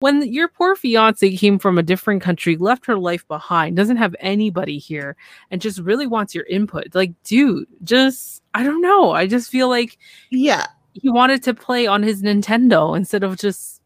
[0.00, 4.14] when your poor fiance came from a different country, left her life behind, doesn't have
[4.20, 5.16] anybody here,
[5.50, 6.94] and just really wants your input.
[6.94, 9.12] Like, dude, just I don't know.
[9.12, 9.98] I just feel like
[10.30, 13.82] yeah, he wanted to play on his Nintendo instead of just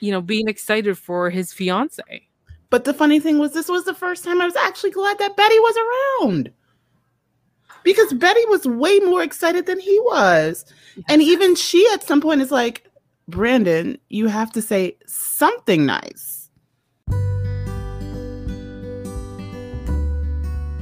[0.00, 2.28] you know being excited for his fiance.
[2.70, 5.36] But the funny thing was, this was the first time I was actually glad that
[5.36, 5.76] Betty was
[6.22, 6.50] around
[7.84, 10.64] because Betty was way more excited than he was.
[11.08, 12.83] And even she at some point is like,
[13.26, 16.50] Brandon, you have to say something nice.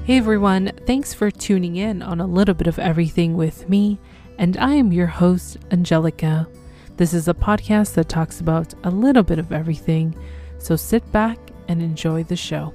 [0.05, 4.01] Hey everyone, thanks for tuning in on a little bit of everything with me,
[4.39, 6.49] and I am your host, Angelica.
[6.97, 10.13] This is a podcast that talks about a little bit of everything,
[10.59, 12.75] so sit back and enjoy the show.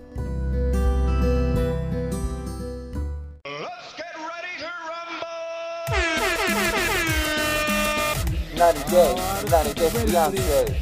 [8.85, 10.75] Days, 90 days Beyonce.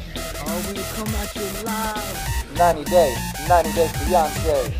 [0.48, 2.26] Oh, we come at you live.
[2.56, 3.18] 90 days,
[3.48, 4.72] 90 days Beyonce.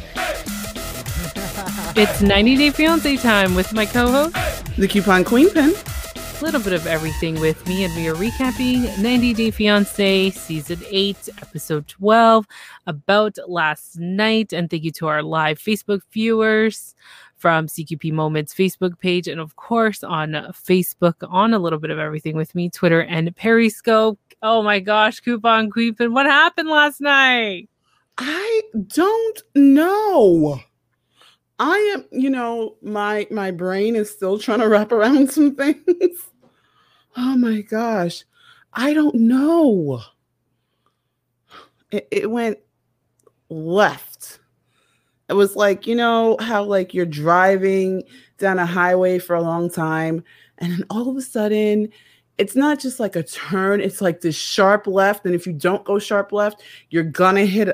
[1.96, 4.34] it's 90 Day Fiance time with my co-host,
[4.76, 5.72] the Coupon Queen Pin.
[6.40, 10.78] A little bit of everything with me, and we are recapping 90 Day Fiance season
[10.90, 12.46] 8, episode 12,
[12.86, 14.52] about last night.
[14.52, 16.94] And thank you to our live Facebook viewers
[17.36, 21.98] from CQP Moments Facebook page, and of course on Facebook on a little bit of
[21.98, 24.18] everything with me, Twitter and Periscope.
[24.42, 27.68] Oh my gosh, Coupon Queen Pin, what happened last night?
[28.18, 30.60] I don't know.
[31.58, 36.30] I am, you know, my my brain is still trying to wrap around some things.
[37.16, 38.24] oh my gosh.
[38.72, 40.02] I don't know.
[41.90, 42.58] It, it went
[43.48, 44.40] left
[45.28, 48.04] it was like, you know, how like you're driving
[48.38, 50.22] down a highway for a long time,
[50.58, 51.88] and then all of a sudden,
[52.38, 55.26] it's not just like a turn, it's like this sharp left.
[55.26, 57.68] And if you don't go sharp left, you're gonna hit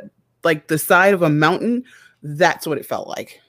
[0.44, 1.84] like the side of a mountain.
[2.22, 3.40] That's what it felt like.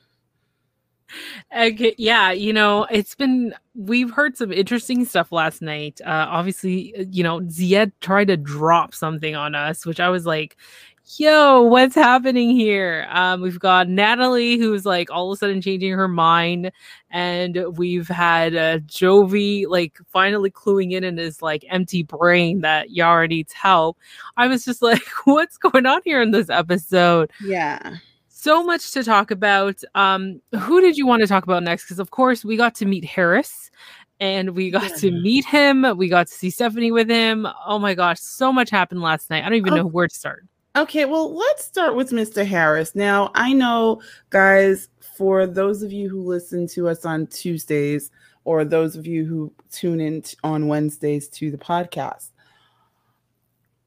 [1.56, 6.02] Okay, yeah, you know, it's been we've heard some interesting stuff last night.
[6.04, 10.58] Uh obviously, you know, Zied tried to drop something on us, which I was like,
[11.06, 13.08] yo, what's happening here?
[13.10, 16.72] Um, we've got Natalie who's like all of a sudden changing her mind,
[17.12, 22.92] and we've had uh, Jovi like finally cluing in in his like empty brain that
[22.92, 23.98] Yara needs help.
[24.38, 27.32] I was just like, what's going on here in this episode?
[27.44, 27.98] Yeah.
[28.28, 29.82] So much to talk about.
[29.96, 31.86] Um, who did you want to talk about next?
[31.86, 33.72] Because of course we got to meet Harris
[34.20, 34.96] and we got yeah.
[34.98, 35.86] to meet him.
[35.98, 37.48] We got to see Stephanie with him.
[37.66, 39.44] Oh my gosh, so much happened last night.
[39.44, 39.78] I don't even oh.
[39.78, 40.46] know where to start.
[40.76, 42.44] Okay, well, let's start with Mr.
[42.44, 42.96] Harris.
[42.96, 44.02] Now, I know,
[44.32, 48.10] guys, for those of you who listen to us on Tuesdays,
[48.44, 52.30] or those of you who tune in on Wednesdays to the podcast,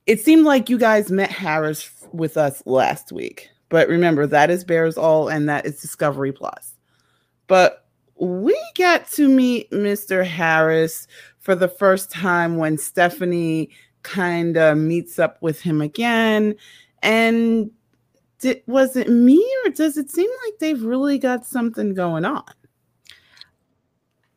[0.06, 3.50] it seemed like you guys met Harris with us last week.
[3.68, 6.74] But remember, that is Bares All and that is Discovery Plus.
[7.48, 10.24] But we got to meet Mr.
[10.24, 11.08] Harris
[11.40, 13.70] for the first time when Stephanie
[14.06, 16.54] kind of meets up with him again.
[17.02, 17.70] And
[18.38, 22.44] did, was it me or does it seem like they've really got something going on?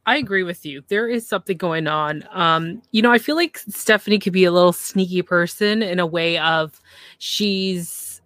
[0.05, 0.81] I agree with you.
[0.87, 2.23] There is something going on.
[2.31, 6.05] Um, you know, I feel like Stephanie could be a little sneaky person in a
[6.05, 6.81] way of
[7.19, 8.19] she's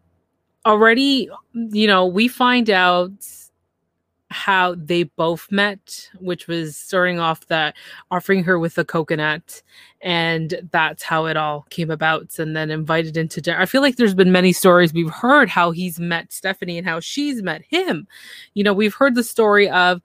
[0.65, 3.11] already, you know, we find out
[4.33, 7.75] how they both met, which was starting off that
[8.11, 9.61] offering her with a coconut,
[10.01, 13.59] and that's how it all came about, and then invited into dinner.
[13.59, 16.99] I feel like there's been many stories we've heard how he's met Stephanie and how
[16.99, 18.07] she's met him.
[18.55, 20.01] You know, we've heard the story of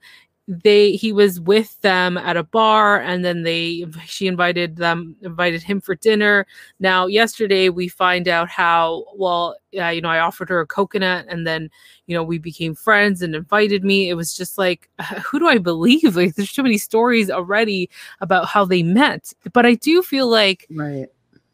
[0.49, 5.61] they he was with them at a bar and then they she invited them invited
[5.61, 6.47] him for dinner.
[6.79, 11.27] Now yesterday we find out how well uh, you know i offered her a coconut
[11.29, 11.69] and then
[12.07, 14.09] you know we became friends and invited me.
[14.09, 14.89] It was just like
[15.23, 16.15] who do i believe?
[16.15, 17.87] Like there's too many stories already
[18.19, 19.31] about how they met.
[19.53, 21.05] But i do feel like right.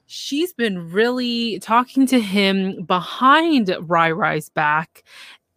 [0.06, 5.04] she's been really talking to him behind Rye Rye's back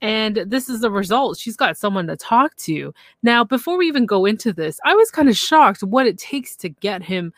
[0.00, 1.39] and this is the result.
[1.39, 2.95] She's got someone to talk to.
[3.23, 6.55] Now, before we even go into this, I was kind of shocked what it takes
[6.56, 7.33] to get him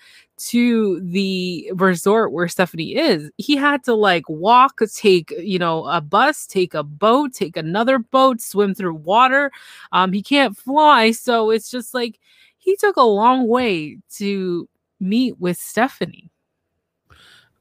[0.48, 3.30] to the resort where Stephanie is.
[3.36, 7.98] He had to like walk, take, you know, a bus, take a boat, take another
[7.98, 9.50] boat, swim through water.
[9.92, 11.12] Um, he can't fly.
[11.12, 12.18] So it's just like
[12.58, 14.68] he took a long way to
[14.98, 16.30] meet with Stephanie.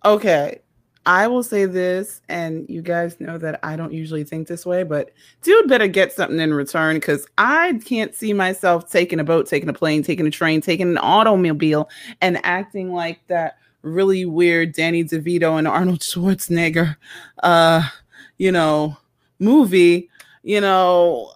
[0.06, 0.60] Okay.
[1.10, 4.84] I will say this, and you guys know that I don't usually think this way,
[4.84, 5.10] but
[5.42, 9.70] dude better get something in return because I can't see myself taking a boat, taking
[9.70, 11.90] a plane, taking a train, taking an automobile,
[12.22, 16.96] and acting like that really weird Danny DeVito and Arnold Schwarzenegger,
[17.42, 17.90] uh,
[18.38, 18.96] you know,
[19.40, 20.12] movie.
[20.44, 21.34] You know,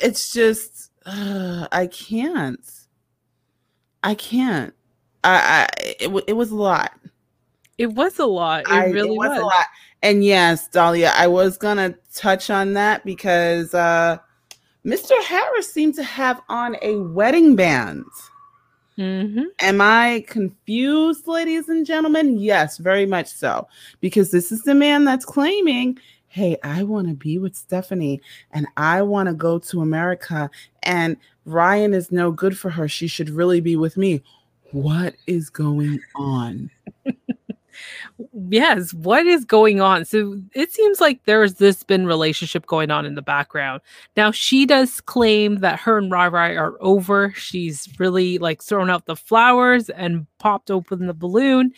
[0.00, 2.60] it's just uh, I can't.
[4.04, 4.72] I can't.
[5.24, 6.92] I, I it, it was a lot.
[7.78, 8.62] It was a lot.
[8.62, 9.38] It I, really it was, was.
[9.38, 9.66] a lot.
[10.02, 14.18] And yes, Dahlia, I was gonna touch on that because uh
[14.84, 15.20] Mr.
[15.22, 18.04] Harris seemed to have on a wedding band.
[18.96, 19.44] Mm-hmm.
[19.60, 22.38] Am I confused, ladies and gentlemen?
[22.38, 23.68] Yes, very much so.
[24.00, 25.98] Because this is the man that's claiming,
[26.28, 28.20] hey, I want to be with Stephanie
[28.52, 30.50] and I want to go to America,
[30.82, 32.88] and Ryan is no good for her.
[32.88, 34.22] She should really be with me.
[34.72, 36.70] What is going on?
[38.50, 40.04] yes what is going on?
[40.04, 43.80] So it seems like there's this been relationship going on in the background.
[44.16, 47.32] Now she does claim that her and Rye Rye are over.
[47.36, 51.72] She's really like thrown out the flowers and popped open the balloon.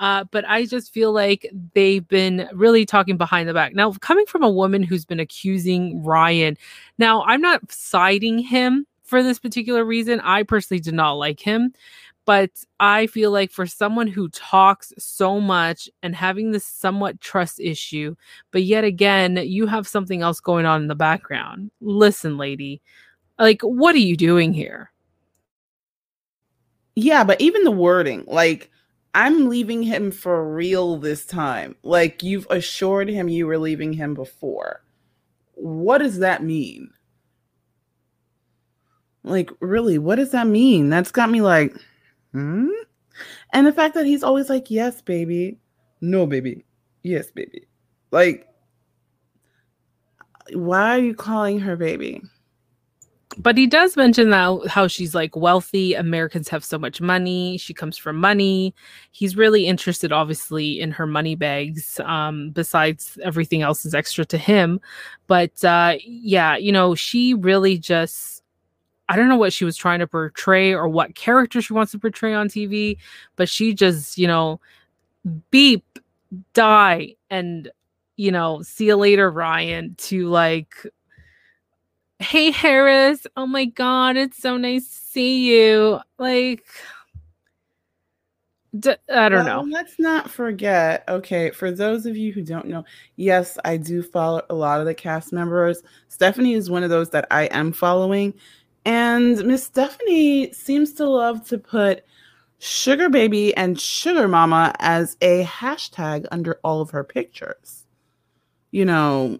[0.00, 3.74] Uh, but I just feel like they've been really talking behind the back.
[3.74, 6.56] Now, coming from a woman who's been accusing Ryan,
[6.96, 10.18] now I'm not siding him for this particular reason.
[10.20, 11.74] I personally did not like him,
[12.24, 17.60] but I feel like for someone who talks so much and having this somewhat trust
[17.60, 18.14] issue,
[18.50, 21.70] but yet again, you have something else going on in the background.
[21.80, 22.82] Listen, lady,
[23.38, 24.92] like, what are you doing here?
[26.94, 28.70] Yeah, but even the wording, like,
[29.14, 31.74] I'm leaving him for real this time.
[31.82, 34.82] Like, you've assured him you were leaving him before.
[35.54, 36.90] What does that mean?
[39.24, 40.90] Like, really, what does that mean?
[40.90, 41.74] That's got me like,
[42.32, 42.68] hmm?
[43.52, 45.58] And the fact that he's always like, yes, baby.
[46.00, 46.64] No, baby.
[47.02, 47.66] Yes, baby.
[48.10, 48.48] Like,
[50.52, 52.22] why are you calling her baby?
[53.38, 55.94] But he does mention that how she's like wealthy.
[55.94, 57.58] Americans have so much money.
[57.58, 58.74] She comes from money.
[59.12, 62.00] He's really interested, obviously, in her money bags.
[62.00, 64.80] Um, besides everything else is extra to him.
[65.28, 68.39] But uh, yeah, you know, she really just
[69.10, 71.98] I don't know what she was trying to portray or what character she wants to
[71.98, 72.96] portray on TV,
[73.34, 74.60] but she just, you know,
[75.50, 75.98] beep,
[76.54, 77.70] die, and,
[78.16, 80.86] you know, see you later, Ryan, to like,
[82.20, 85.98] hey, Harris, oh my God, it's so nice to see you.
[86.18, 86.64] Like,
[88.78, 89.72] d- I don't Well, know.
[89.72, 91.02] let's not forget.
[91.08, 92.84] Okay, for those of you who don't know,
[93.16, 95.82] yes, I do follow a lot of the cast members.
[96.06, 98.34] Stephanie is one of those that I am following.
[98.84, 102.04] And Miss Stephanie seems to love to put
[102.58, 107.86] sugar baby and sugar mama as a hashtag under all of her pictures.
[108.70, 109.38] You know,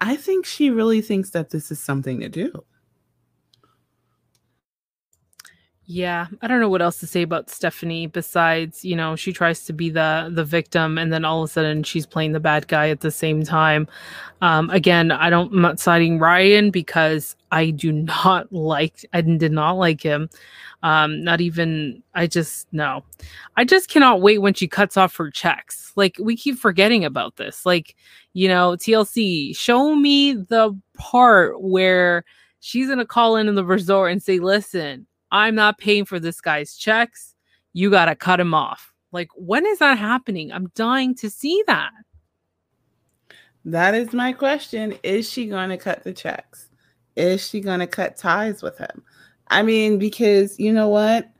[0.00, 2.64] I, think she really thinks that this is something to do.
[5.94, 9.66] Yeah, I don't know what else to say about Stephanie besides, you know, she tries
[9.66, 12.66] to be the the victim and then all of a sudden she's playing the bad
[12.66, 13.86] guy at the same time.
[14.40, 19.52] Um again, I don't I'm not citing Ryan because I do not like I did
[19.52, 20.30] not like him.
[20.82, 23.04] Um not even I just no.
[23.58, 25.92] I just cannot wait when she cuts off her checks.
[25.94, 27.66] Like we keep forgetting about this.
[27.66, 27.96] Like,
[28.32, 32.24] you know, TLC, show me the part where
[32.60, 36.40] she's to call in in the resort and say, "Listen, I'm not paying for this
[36.40, 37.34] guy's checks.
[37.72, 38.92] You got to cut him off.
[39.10, 40.52] Like, when is that happening?
[40.52, 41.90] I'm dying to see that.
[43.64, 44.98] That is my question.
[45.02, 46.68] Is she going to cut the checks?
[47.16, 49.02] Is she going to cut ties with him?
[49.48, 51.30] I mean, because you know what?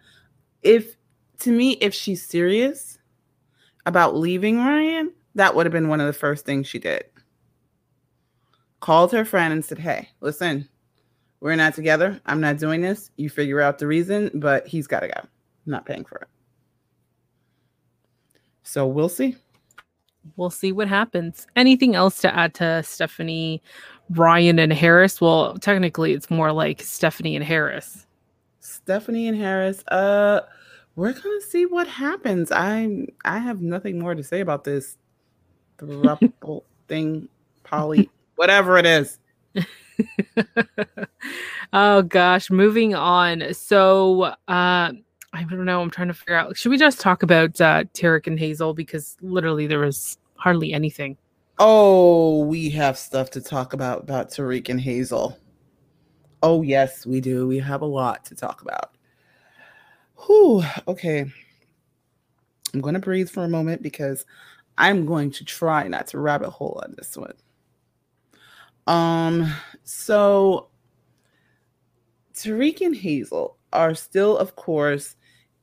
[0.63, 0.97] If
[1.41, 2.99] to me, if she's serious
[3.85, 7.05] about leaving Ryan, that would have been one of the first things she did.
[8.81, 10.69] Called her friend and said, Hey, listen,
[11.43, 12.21] we're not together.
[12.25, 13.11] I'm not doing this.
[13.17, 15.15] You figure out the reason, but he's got to go.
[15.17, 15.29] I'm
[15.67, 16.29] not paying for it.
[18.63, 19.35] So we'll see.
[20.37, 21.49] We'll see what happens.
[21.57, 23.61] Anything else to add to Stephanie,
[24.11, 25.21] Ryan, and Harris?
[25.21, 28.07] Well, technically, it's more like Stephanie and Harris.
[28.61, 29.83] Stephanie and Harris.
[29.89, 30.43] Uh,
[30.95, 32.53] we're gonna see what happens.
[32.53, 34.97] I I have nothing more to say about this
[35.79, 37.29] thruple thing,
[37.65, 39.19] Polly, whatever it is.
[41.73, 43.55] oh gosh, moving on.
[43.55, 44.93] So uh
[45.35, 48.27] I don't know, I'm trying to figure out should we just talk about uh Tarik
[48.27, 51.17] and Hazel because literally there was hardly anything.
[51.59, 55.39] Oh, we have stuff to talk about about Tarik and Hazel.
[56.43, 57.47] Oh yes, we do.
[57.47, 58.97] We have a lot to talk about.
[60.27, 61.31] Whew, okay.
[62.75, 64.25] I'm gonna breathe for a moment because
[64.79, 67.35] I'm going to try not to rabbit hole on this one.
[68.87, 69.53] Um,
[69.85, 70.69] so
[72.35, 75.17] Tarik and Hazel are still, of course,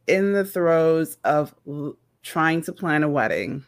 [0.07, 1.53] in the throes of
[2.23, 3.63] trying to plan a wedding.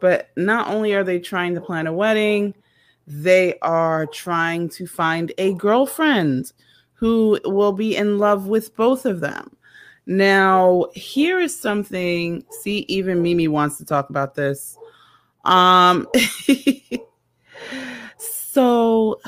[0.00, 2.54] But not only are they trying to plan a wedding,
[3.06, 6.52] they are trying to find a girlfriend
[6.94, 9.56] who will be in love with both of them.
[10.06, 12.44] Now, here is something.
[12.50, 14.78] See, even Mimi wants to talk about this.
[15.44, 16.08] Um,
[18.58, 19.20] so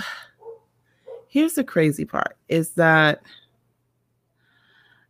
[1.29, 3.23] here's the crazy part is that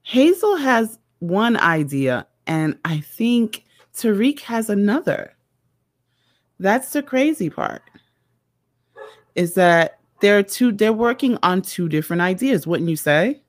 [0.02, 3.64] Hazel has one idea, and I think
[3.96, 5.32] Tarik has another.
[6.58, 7.80] That's the crazy part.
[9.36, 13.40] Is that they're two they're working on two different ideas, wouldn't you say?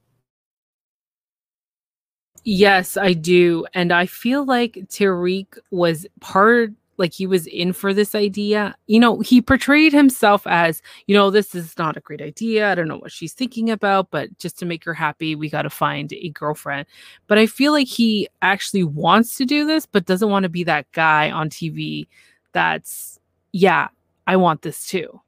[2.45, 3.65] Yes, I do.
[3.73, 6.71] And I feel like Tarik was part
[7.01, 8.73] like he was in for this idea.
[8.87, 12.71] You know, he portrayed himself as, you know, this is not a great idea.
[12.71, 15.63] I don't know what she's thinking about, but just to make her happy, we got
[15.63, 16.85] to find a girlfriend.
[17.27, 20.63] But I feel like he actually wants to do this, but doesn't want to be
[20.63, 22.07] that guy on TV
[22.53, 23.19] that's,
[23.51, 23.89] yeah,
[24.27, 25.19] I want this too.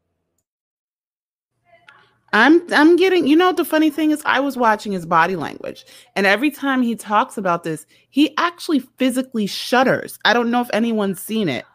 [2.33, 5.85] I'm I'm getting, you know the funny thing is I was watching his body language
[6.15, 10.17] and every time he talks about this, he actually physically shudders.
[10.25, 11.65] I don't know if anyone's seen it.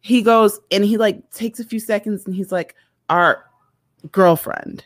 [0.00, 2.74] He goes and he like takes a few seconds and he's like
[3.08, 3.44] our
[4.10, 4.84] girlfriend.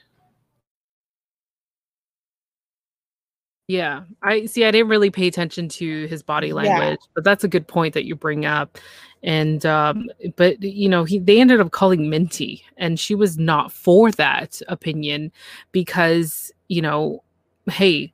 [3.68, 4.64] Yeah, I see.
[4.64, 7.10] I didn't really pay attention to his body language, yeah.
[7.14, 8.78] but that's a good point that you bring up.
[9.24, 13.72] And um, but you know, he they ended up calling Minty, and she was not
[13.72, 15.32] for that opinion
[15.72, 17.24] because you know,
[17.68, 18.12] hey,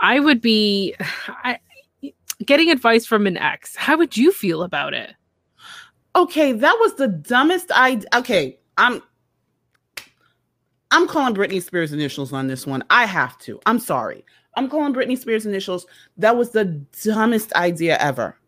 [0.00, 0.94] I would be
[1.28, 1.58] I,
[2.44, 3.74] getting advice from an ex.
[3.74, 5.14] How would you feel about it?
[6.14, 8.02] Okay, that was the dumbest I.
[8.14, 9.02] Okay, I'm
[10.96, 12.82] I'm calling Britney Spears initials on this one.
[12.88, 13.60] I have to.
[13.66, 14.24] I'm sorry.
[14.54, 15.86] I'm calling Britney Spears initials.
[16.16, 16.64] That was the
[17.04, 18.38] dumbest idea ever.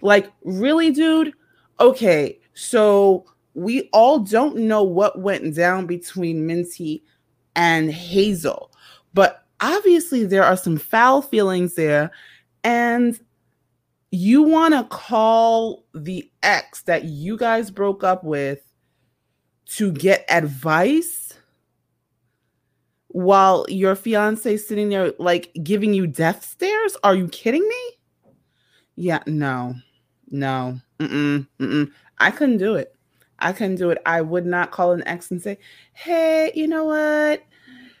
[0.00, 1.34] Like, really, dude?
[1.78, 7.04] Okay, so we all don't know what went down between Minty
[7.54, 8.72] and Hazel,
[9.12, 12.10] but obviously there are some foul feelings there.
[12.64, 13.20] And
[14.10, 18.62] you want to call the ex that you guys broke up with
[19.72, 21.29] to get advice
[23.12, 26.96] while your fiance sitting there like giving you death stares?
[27.02, 27.98] Are you kidding me?
[28.96, 29.74] Yeah, no,
[30.30, 31.90] no, mm-mm, mm-mm.
[32.18, 32.94] I couldn't do it.
[33.38, 33.98] I couldn't do it.
[34.04, 35.58] I would not call an ex and say,
[35.92, 37.42] "Hey, you know what?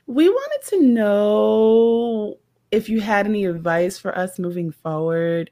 [0.06, 2.38] We wanted to know
[2.70, 5.50] if you had any advice for us moving forward."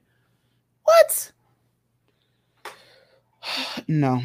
[0.85, 1.33] What?
[3.89, 4.23] no,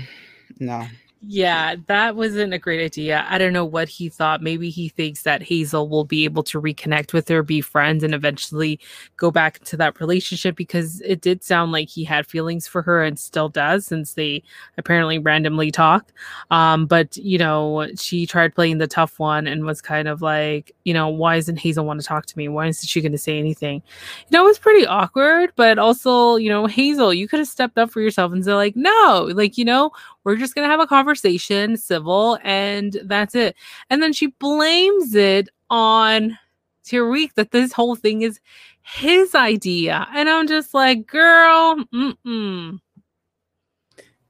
[0.59, 0.87] no.
[1.25, 3.25] Yeah, that wasn't a great idea.
[3.29, 4.41] I don't know what he thought.
[4.41, 8.13] Maybe he thinks that Hazel will be able to reconnect with her, be friends, and
[8.13, 8.77] eventually
[9.15, 13.01] go back to that relationship because it did sound like he had feelings for her
[13.05, 14.43] and still does since they
[14.77, 16.11] apparently randomly talk.
[16.51, 20.75] Um, but, you know, she tried playing the tough one and was kind of like,
[20.83, 22.49] you know, why isn't Hazel want to talk to me?
[22.49, 23.81] Why isn't she going to say anything?
[24.29, 27.77] You know, it was pretty awkward, but also, you know, Hazel, you could have stepped
[27.77, 29.91] up for yourself and said, like, no, like, you know,
[30.23, 33.55] we're just going to have a conversation, civil, and that's it.
[33.89, 36.37] And then she blames it on
[36.83, 38.39] Tarik that this whole thing is
[38.81, 40.07] his idea.
[40.13, 42.79] And I'm just like, girl, mm-mm.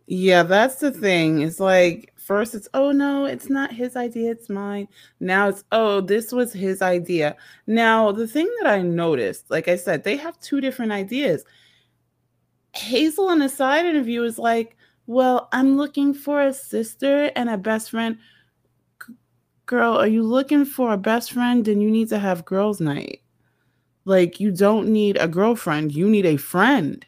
[0.05, 1.41] Yeah, that's the thing.
[1.41, 4.87] It's like first it's oh no, it's not his idea, it's mine.
[5.19, 7.35] Now it's oh, this was his idea.
[7.67, 11.45] Now, the thing that I noticed, like I said, they have two different ideas.
[12.73, 17.57] Hazel in a side interview is like, well, I'm looking for a sister and a
[17.57, 18.17] best friend.
[19.65, 21.65] Girl, are you looking for a best friend?
[21.65, 23.21] Then you need to have girls' night.
[24.05, 27.05] Like you don't need a girlfriend, you need a friend.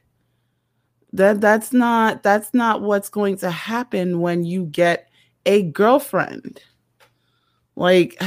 [1.14, 5.10] That that's not that's not what's going to happen when you get
[5.46, 6.62] a girlfriend.
[7.76, 8.22] Like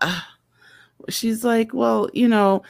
[1.08, 2.62] she's like, well, you know,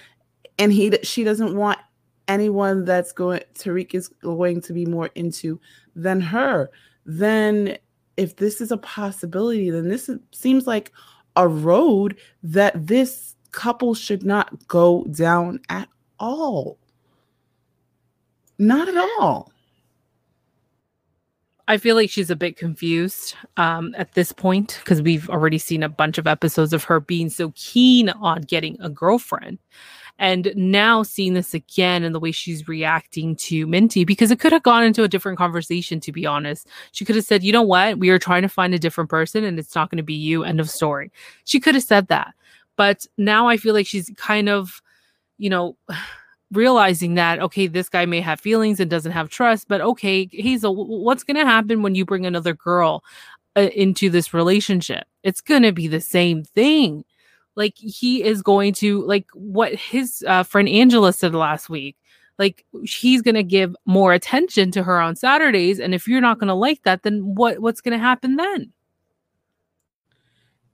[0.58, 1.78] and he she doesn't want
[2.26, 5.60] anyone that's going Tarik is going to be more into
[5.94, 6.70] than her,
[7.06, 7.78] then
[8.16, 10.92] if this is a possibility, then this seems like
[11.36, 16.78] a road that this couple should not go down at all.
[18.58, 19.52] Not at all.
[21.66, 25.82] I feel like she's a bit confused um, at this point because we've already seen
[25.82, 29.58] a bunch of episodes of her being so keen on getting a girlfriend.
[30.18, 34.52] And now seeing this again and the way she's reacting to Minty, because it could
[34.52, 36.68] have gone into a different conversation, to be honest.
[36.92, 37.98] She could have said, you know what?
[37.98, 40.44] We are trying to find a different person and it's not going to be you.
[40.44, 41.10] End of story.
[41.44, 42.32] She could have said that.
[42.76, 44.80] But now I feel like she's kind of,
[45.38, 45.76] you know,
[46.52, 51.02] realizing that okay this guy may have feelings and doesn't have trust but okay hazel
[51.02, 53.02] what's going to happen when you bring another girl
[53.56, 57.02] uh, into this relationship it's going to be the same thing
[57.56, 61.96] like he is going to like what his uh, friend angela said last week
[62.38, 66.38] like he's going to give more attention to her on saturdays and if you're not
[66.38, 68.72] going to like that then what what's going to happen then?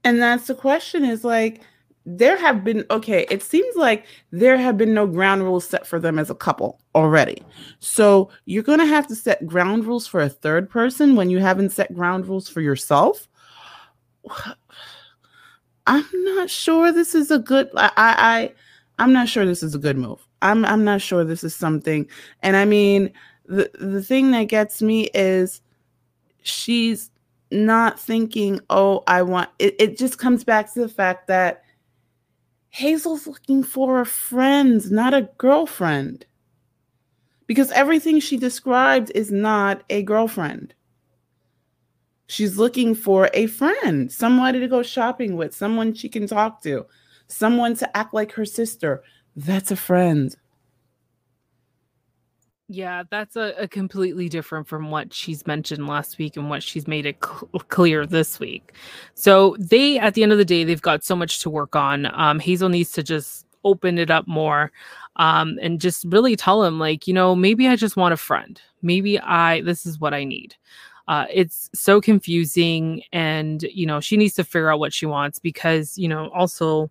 [0.03, 1.61] And that's the question is like
[2.03, 5.99] there have been okay it seems like there have been no ground rules set for
[5.99, 7.43] them as a couple already.
[7.79, 11.39] So you're going to have to set ground rules for a third person when you
[11.39, 13.27] haven't set ground rules for yourself
[15.87, 18.53] i'm not sure this is a good i i
[18.99, 22.07] i'm not sure this is a good move i'm i'm not sure this is something
[22.43, 23.11] and i mean
[23.45, 25.61] the the thing that gets me is
[26.43, 27.09] she's
[27.51, 31.63] not thinking oh i want it, it just comes back to the fact that
[32.71, 36.25] Hazel's looking for a friend, not a girlfriend.
[37.45, 40.73] Because everything she described is not a girlfriend.
[42.31, 46.85] She's looking for a friend, somebody to go shopping with, someone she can talk to,
[47.27, 49.03] someone to act like her sister.
[49.35, 50.33] That's a friend.
[52.69, 56.87] Yeah, that's a, a, completely different from what she's mentioned last week and what she's
[56.87, 58.71] made it cl- clear this week.
[59.13, 62.07] So they, at the end of the day, they've got so much to work on.
[62.13, 64.71] Um, Hazel needs to just open it up more
[65.17, 68.61] um, and just really tell him, like, you know, maybe I just want a friend.
[68.81, 70.55] Maybe I, this is what I need.
[71.07, 75.39] Uh, it's so confusing, and you know, she needs to figure out what she wants
[75.39, 76.89] because, you know, also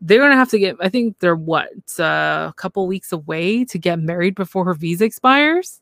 [0.00, 3.78] they're gonna have to get i think they're what uh, a couple weeks away to
[3.78, 5.80] get married before her visa expires?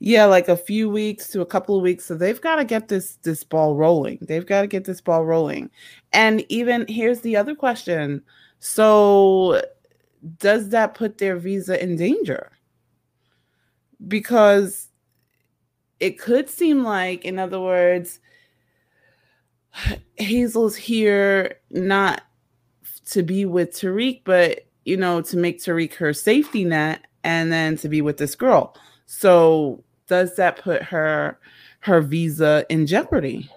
[0.00, 2.04] Yeah like a few weeks to a couple of weeks.
[2.04, 4.18] So they've got to get this this ball rolling.
[4.20, 5.70] They've got to get this ball rolling.
[6.12, 8.22] And even here's the other question.
[8.58, 9.62] So
[10.38, 12.52] does that put their visa in danger?
[14.06, 14.89] Because
[16.00, 18.18] it could seem like in other words
[20.16, 22.22] hazel's here not
[23.10, 27.76] to be with Tarik, but you know, to make Tarik her safety net and then
[27.78, 28.74] to be with this girl.
[29.06, 31.38] So does that put her
[31.80, 33.50] her visa in jeopardy?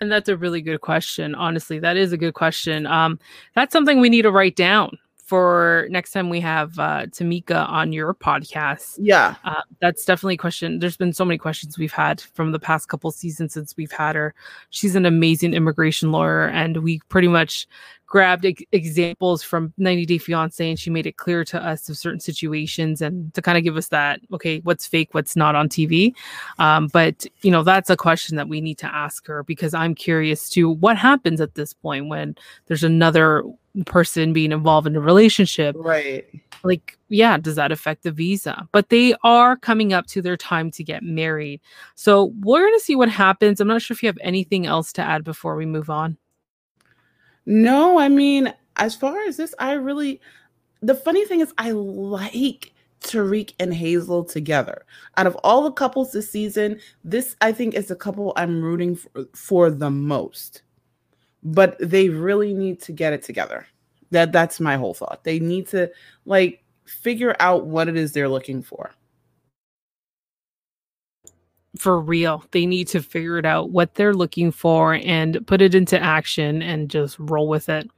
[0.00, 1.34] And that's a really good question.
[1.34, 2.86] Honestly, that is a good question.
[2.86, 3.18] Um,
[3.54, 4.96] that's something we need to write down
[5.28, 8.96] for next time we have uh, Tamika on your podcast.
[8.98, 10.78] Yeah, uh, that's definitely a question.
[10.78, 14.16] There's been so many questions we've had from the past couple seasons since we've had
[14.16, 14.34] her.
[14.70, 17.68] She's an amazing immigration lawyer, and we pretty much
[18.08, 22.20] grabbed examples from 90 Day Fiance and she made it clear to us of certain
[22.20, 26.14] situations and to kind of give us that, okay, what's fake, what's not on TV.
[26.58, 29.94] Um, but, you know, that's a question that we need to ask her because I'm
[29.94, 32.34] curious to what happens at this point when
[32.66, 33.44] there's another
[33.84, 35.76] person being involved in a relationship.
[35.78, 36.26] Right.
[36.64, 38.68] Like, yeah, does that affect the visa?
[38.72, 41.60] But they are coming up to their time to get married.
[41.94, 43.60] So we're going to see what happens.
[43.60, 46.16] I'm not sure if you have anything else to add before we move on.
[47.46, 50.20] No, I mean, as far as this, I really,
[50.82, 54.84] the funny thing is, I like Tarik and Hazel together.
[55.16, 58.96] Out of all the couples this season, this I think is the couple I'm rooting
[58.96, 60.62] for, for the most.
[61.42, 63.66] But they really need to get it together.
[64.10, 65.24] That that's my whole thought.
[65.24, 65.90] They need to
[66.24, 68.90] like figure out what it is they're looking for
[71.78, 72.44] for real.
[72.50, 76.62] They need to figure it out what they're looking for and put it into action
[76.62, 77.88] and just roll with it.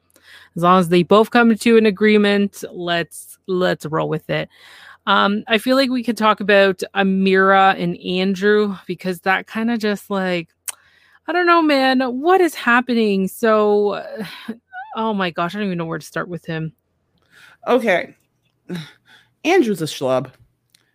[0.57, 4.49] As long as they both come to an agreement, let's let's roll with it.
[5.07, 9.79] Um, I feel like we could talk about Amira and Andrew because that kind of
[9.79, 10.49] just like
[11.27, 13.29] I don't know, man, what is happening?
[13.29, 14.05] So
[14.97, 16.73] oh my gosh, I don't even know where to start with him.
[17.67, 18.15] Okay.
[19.45, 20.31] Andrew's a schlub.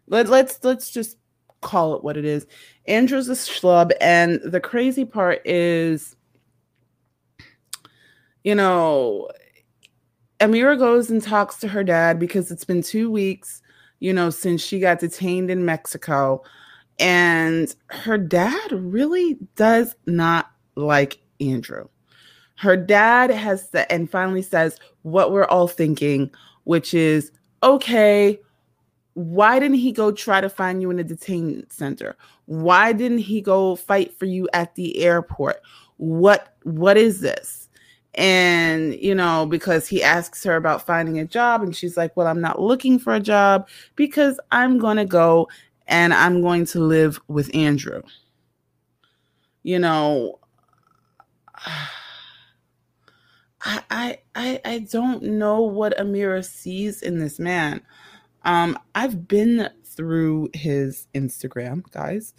[0.08, 1.18] Let, let's let's just
[1.62, 2.46] call it what it is.
[2.88, 6.16] Andrew's a schlub, and the crazy part is,
[8.44, 9.30] you know,
[10.40, 13.62] Amira goes and talks to her dad because it's been two weeks,
[14.00, 16.44] you know, since she got detained in Mexico.
[17.00, 21.88] And her dad really does not like Andrew.
[22.58, 26.32] Her dad has said, and finally says what we're all thinking,
[26.64, 27.32] which is
[27.64, 28.40] okay,
[29.16, 32.16] why didn't he go try to find you in a detainment center?
[32.46, 35.62] Why didn't he go fight for you at the airport?
[35.98, 37.70] What what is this?
[38.16, 42.28] And you know, because he asks her about finding a job and she's like, "Well,
[42.28, 45.48] I'm not looking for a job because I'm going to go
[45.88, 48.02] and I'm going to live with Andrew."
[49.64, 50.40] You know,
[53.62, 57.82] I, I I don't know what Amira sees in this man.
[58.44, 62.34] Um, I've been through his Instagram, guys,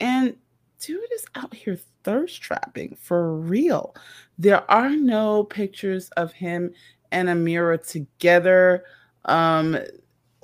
[0.00, 0.36] and
[0.80, 3.94] dude is out here thirst trapping for real.
[4.38, 6.72] There are no pictures of him
[7.10, 8.84] and Amira together.
[9.24, 9.78] Um,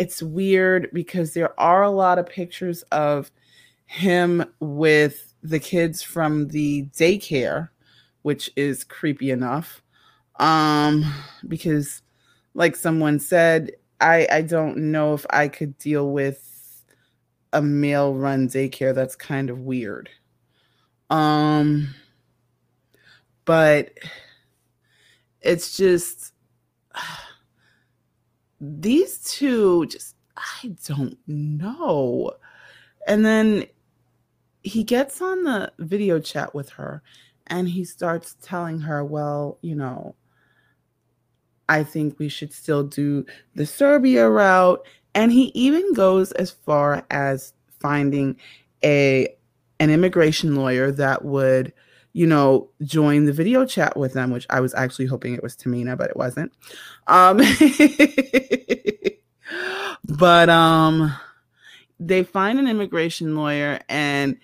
[0.00, 3.30] it's weird because there are a lot of pictures of
[3.84, 7.68] him with the kids from the daycare,
[8.22, 9.82] which is creepy enough.
[10.38, 11.04] Um,
[11.46, 12.00] because
[12.54, 16.82] like someone said, I I don't know if I could deal with
[17.52, 18.94] a male run daycare.
[18.94, 20.08] That's kind of weird.
[21.10, 21.94] Um,
[23.44, 23.90] but
[25.40, 26.32] it's just
[28.60, 32.32] these two just I don't know.
[33.06, 33.66] And then
[34.62, 37.02] he gets on the video chat with her
[37.46, 40.14] and he starts telling her, well, you know,
[41.68, 44.84] I think we should still do the Serbia route.
[45.14, 48.36] And he even goes as far as finding
[48.84, 49.28] a
[49.78, 51.72] an immigration lawyer that would,
[52.12, 55.56] you know, join the video chat with them, which I was actually hoping it was
[55.56, 56.52] Tamina, but it wasn't.
[57.06, 57.40] Um,
[60.04, 61.14] but um,
[62.00, 64.38] they find an immigration lawyer and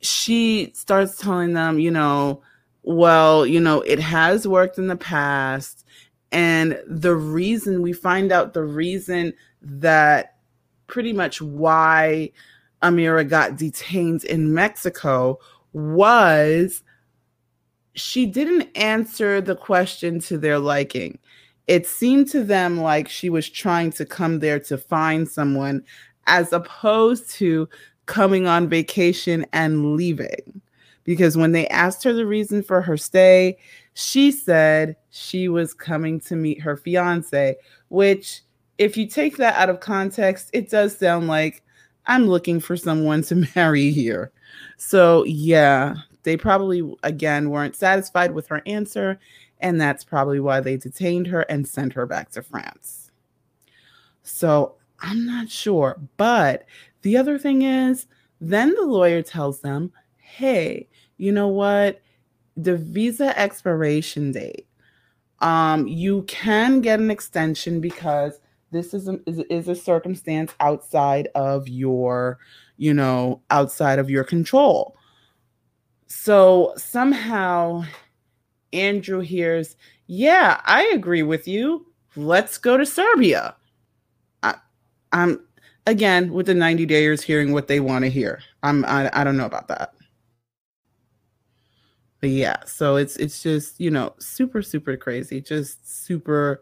[0.00, 2.42] she starts telling them, you know,
[2.82, 5.84] well, you know, it has worked in the past.
[6.30, 10.36] And the reason we find out the reason that
[10.86, 12.32] pretty much why
[12.82, 15.38] Amira got detained in Mexico
[15.72, 16.82] was
[17.94, 21.18] she didn't answer the question to their liking.
[21.66, 25.84] It seemed to them like she was trying to come there to find someone
[26.26, 27.68] as opposed to
[28.06, 30.60] coming on vacation and leaving.
[31.04, 33.58] Because when they asked her the reason for her stay,
[33.94, 37.56] she said she was coming to meet her fiance,
[37.88, 38.42] which,
[38.78, 41.62] if you take that out of context, it does sound like
[42.06, 44.32] I'm looking for someone to marry here.
[44.76, 49.18] So, yeah, they probably, again, weren't satisfied with her answer.
[49.60, 53.10] And that's probably why they detained her and sent her back to France.
[54.22, 56.00] So, I'm not sure.
[56.16, 56.64] But
[57.02, 58.06] the other thing is,
[58.40, 62.00] then the lawyer tells them, hey, you know what?
[62.56, 64.66] The visa expiration date,
[65.40, 68.40] um, you can get an extension because
[68.72, 72.38] this is a, is, is a circumstance outside of your,
[72.78, 74.96] you know, outside of your control.
[76.06, 77.84] So somehow
[78.72, 81.86] Andrew hears, yeah, I agree with you.
[82.16, 83.54] Let's go to Serbia.
[84.42, 84.54] I,
[85.12, 85.40] I'm
[85.86, 88.40] again with the 90 dayers hearing what they want to hear.
[88.62, 89.94] I'm I, I don't know about that.
[92.20, 96.60] But yeah, so it's it's just, you know, super super crazy, just super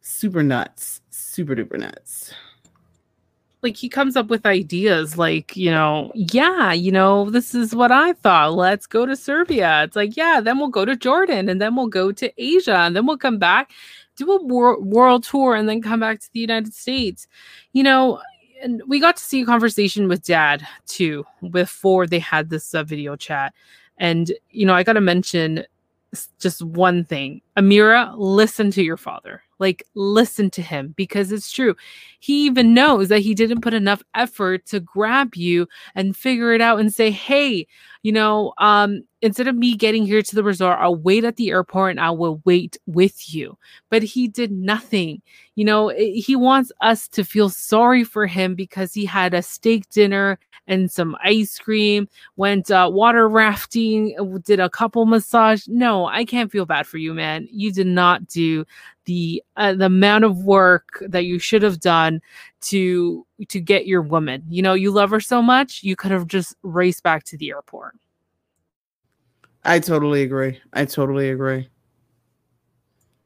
[0.00, 2.34] super nuts, super duper nuts.
[3.62, 7.90] Like he comes up with ideas like, you know, yeah, you know, this is what
[7.90, 8.54] I thought.
[8.54, 9.82] Let's go to Serbia.
[9.82, 12.94] It's like, yeah, then we'll go to Jordan and then we'll go to Asia and
[12.94, 13.72] then we'll come back,
[14.16, 17.26] do a wor- world tour and then come back to the United States.
[17.72, 18.20] You know,
[18.62, 22.82] and we got to see a conversation with dad too before they had this uh,
[22.82, 23.54] video chat
[23.98, 25.64] and you know i gotta mention
[26.38, 31.74] just one thing amira listen to your father like listen to him because it's true.
[32.20, 36.60] He even knows that he didn't put enough effort to grab you and figure it
[36.60, 37.66] out and say hey
[38.02, 41.50] you know um instead of me getting here to the resort i'll wait at the
[41.50, 43.56] airport and i will wait with you
[43.90, 45.20] but he did nothing
[45.54, 49.88] you know he wants us to feel sorry for him because he had a steak
[49.90, 56.24] dinner and some ice cream went uh, water rafting did a couple massage no i
[56.24, 58.64] can't feel bad for you man you did not do
[59.08, 62.20] the uh, the amount of work that you should have done
[62.60, 64.44] to to get your woman.
[64.48, 67.50] You know, you love her so much, you could have just raced back to the
[67.50, 67.96] airport.
[69.64, 70.60] I totally agree.
[70.72, 71.68] I totally agree.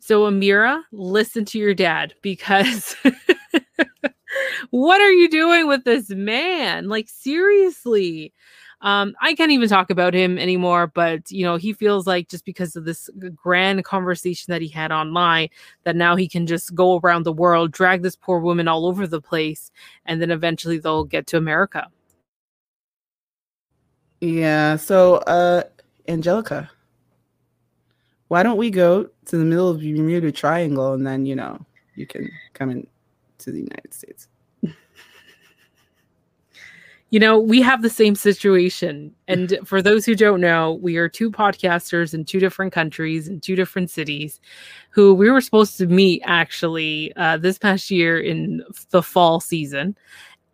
[0.00, 2.96] So Amira, listen to your dad because
[4.70, 6.88] what are you doing with this man?
[6.88, 8.32] Like seriously.
[8.80, 12.44] Um, I can't even talk about him anymore, but you know, he feels like just
[12.44, 15.50] because of this grand conversation that he had online,
[15.84, 19.06] that now he can just go around the world, drag this poor woman all over
[19.06, 19.70] the place,
[20.04, 21.86] and then eventually they'll get to America.
[24.20, 24.76] Yeah.
[24.76, 25.62] So, uh,
[26.08, 26.70] Angelica,
[28.28, 31.58] why don't we go to the middle of the Bermuda Triangle and then, you know,
[31.94, 32.86] you can come in
[33.38, 34.28] to the United States?
[37.12, 39.14] you know, we have the same situation.
[39.28, 43.38] And for those who don't know, we are two podcasters in two different countries in
[43.38, 44.40] two different cities
[44.88, 49.94] who we were supposed to meet actually uh, this past year in the fall season.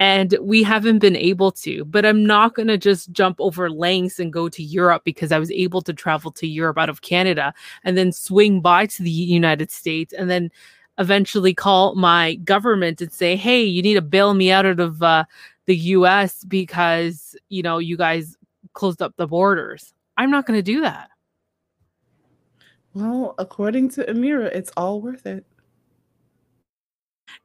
[0.01, 4.21] And we haven't been able to, but I'm not going to just jump over lengths
[4.21, 7.53] and go to Europe because I was able to travel to Europe out of Canada
[7.83, 10.51] and then swing by to the United States and then
[10.99, 15.25] eventually call my government and say, hey, you need to bail me out of uh,
[15.67, 18.37] the US because, you know, you guys
[18.75, 19.95] closed up the borders.
[20.17, 21.11] I'm not going to do that.
[22.95, 25.45] Well, according to Amira, it's all worth it.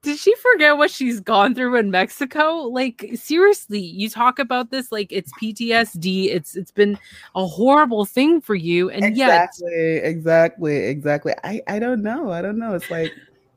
[0.02, 2.56] Did she forget what she's gone through in Mexico?
[2.64, 6.28] Like seriously, you talk about this like it's PTSD.
[6.28, 6.98] It's it's been
[7.36, 11.34] a horrible thing for you and exactly, yet exactly, exactly.
[11.44, 12.32] I I don't know.
[12.32, 12.76] I don't know.
[12.76, 13.12] It's like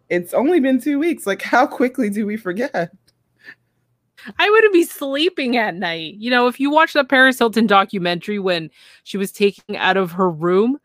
[0.08, 1.26] it's only been 2 weeks.
[1.26, 2.90] Like how quickly do we forget?
[4.38, 6.14] I wouldn't be sleeping at night.
[6.14, 8.70] You know, if you watch that Paris Hilton documentary when
[9.04, 10.78] she was taken out of her room,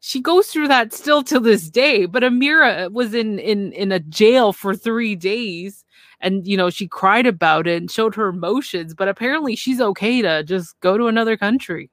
[0.00, 2.06] she goes through that still to this day.
[2.06, 5.84] But Amira was in in in a jail for three days,
[6.20, 8.94] and you know she cried about it and showed her emotions.
[8.94, 11.90] But apparently, she's okay to just go to another country.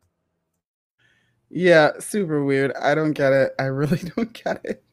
[1.49, 2.73] Yeah, super weird.
[2.75, 3.53] I don't get it.
[3.59, 4.83] I really don't get it.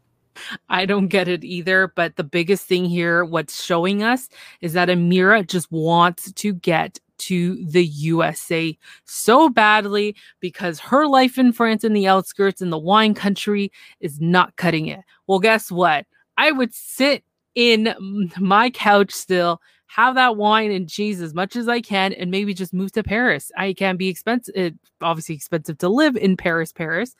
[0.68, 1.92] I don't get it either.
[1.94, 4.28] But the biggest thing here, what's showing us
[4.60, 11.38] is that Amira just wants to get to the USA so badly because her life
[11.38, 15.00] in France in the outskirts in the wine country is not cutting it.
[15.26, 16.06] Well, guess what?
[16.36, 17.94] I would sit in
[18.38, 22.52] my couch still, have that wine and cheese as much as I can, and maybe
[22.52, 23.52] just move to Paris.
[23.56, 27.14] I can be expensive, it, obviously expensive to live in Paris, Paris,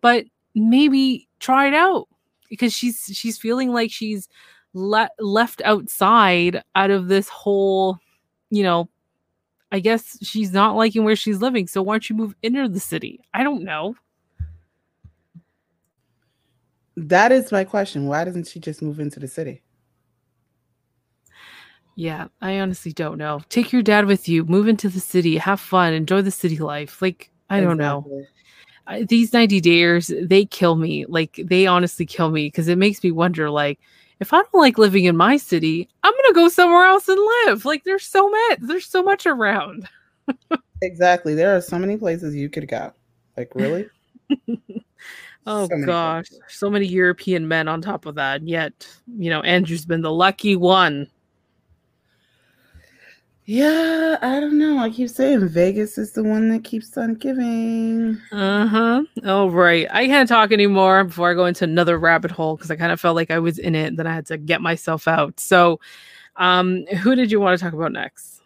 [0.00, 2.08] but maybe try it out
[2.50, 4.28] because she's she's feeling like she's
[4.74, 7.98] le- left outside out of this whole
[8.50, 8.88] you know
[9.72, 12.80] i guess she's not liking where she's living so why don't you move into the
[12.80, 13.20] city?
[13.32, 13.94] I don't know.
[16.96, 18.06] That is my question.
[18.08, 19.62] Why doesn't she just move into the city?
[21.96, 23.40] Yeah i honestly don't know.
[23.48, 24.44] Take your dad with you.
[24.44, 25.36] Move into the city.
[25.38, 25.92] Have fun.
[25.94, 27.00] Enjoy the city life.
[27.00, 28.26] Like i don't know
[29.08, 31.04] these 90 days they kill me.
[31.06, 33.78] Like they honestly kill me because it makes me wonder like
[34.20, 37.64] if i don't like living in my city i'm gonna go somewhere else and live.
[37.64, 39.88] Like there's so much there's so much around.
[40.82, 41.34] Exactly.
[41.34, 42.92] There are so many places you could go.
[43.36, 43.86] Like really?
[45.46, 46.26] Oh so gosh.
[46.48, 48.40] so many european men on top of that.
[48.40, 48.86] And yet
[49.18, 51.06] you know andrew's been the lucky one
[53.46, 54.78] yeah, I don't know.
[54.78, 58.20] I keep saying Vegas is the one that keeps on giving.
[58.30, 59.02] Uh huh.
[59.24, 59.88] Oh, right.
[59.90, 63.00] I can't talk anymore before I go into another rabbit hole because I kind of
[63.00, 63.96] felt like I was in it.
[63.96, 65.40] Then I had to get myself out.
[65.40, 65.80] So,
[66.36, 68.40] um, who did you want to talk about next?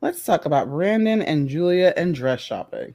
[0.00, 2.94] Let's talk about Brandon and Julia and dress shopping.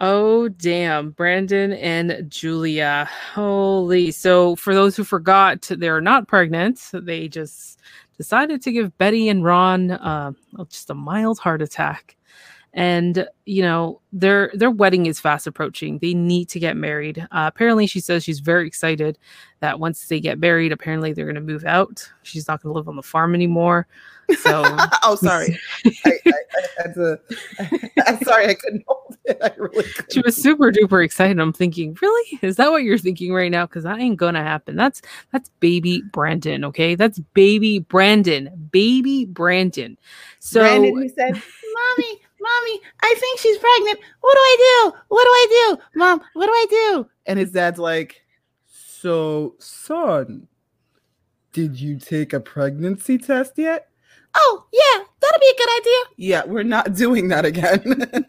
[0.00, 1.10] Oh, damn.
[1.10, 3.08] Brandon and Julia.
[3.32, 4.10] Holy.
[4.10, 6.90] So, for those who forgot, they're not pregnant.
[6.92, 7.80] They just
[8.16, 10.32] decided to give Betty and Ron uh,
[10.68, 12.16] just a mild heart attack.
[12.76, 15.98] And you know their their wedding is fast approaching.
[15.98, 17.20] They need to get married.
[17.30, 19.16] Uh, apparently, she says she's very excited
[19.60, 22.08] that once they get married, apparently they're going to move out.
[22.22, 23.86] She's not going to live on the farm anymore.
[24.38, 24.62] So,
[25.02, 25.58] oh, sorry.
[25.84, 27.20] I, I, I, had to.
[28.06, 29.38] I'm sorry, I couldn't hold it.
[29.42, 29.84] I really.
[29.84, 30.12] Couldn't.
[30.12, 31.38] She was super duper excited.
[31.40, 33.66] I'm thinking, really, is that what you're thinking right now?
[33.66, 34.76] Because that ain't gonna happen.
[34.76, 36.64] That's that's baby Brandon.
[36.64, 38.68] Okay, that's baby Brandon.
[38.70, 39.98] Baby Brandon.
[40.38, 44.00] So Brandon, he said, "Mommy, mommy, I think she's pregnant.
[44.20, 44.96] What do I do?
[45.08, 46.20] What do I do, mom?
[46.34, 48.22] What do I do?" And his dad's like,
[48.66, 50.48] "So, son."
[51.52, 53.88] Did you take a pregnancy test yet?
[54.36, 56.16] oh yeah, that'll be a good idea.
[56.16, 58.26] Yeah, we're not doing that again.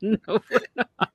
[0.02, 1.10] no, we're not.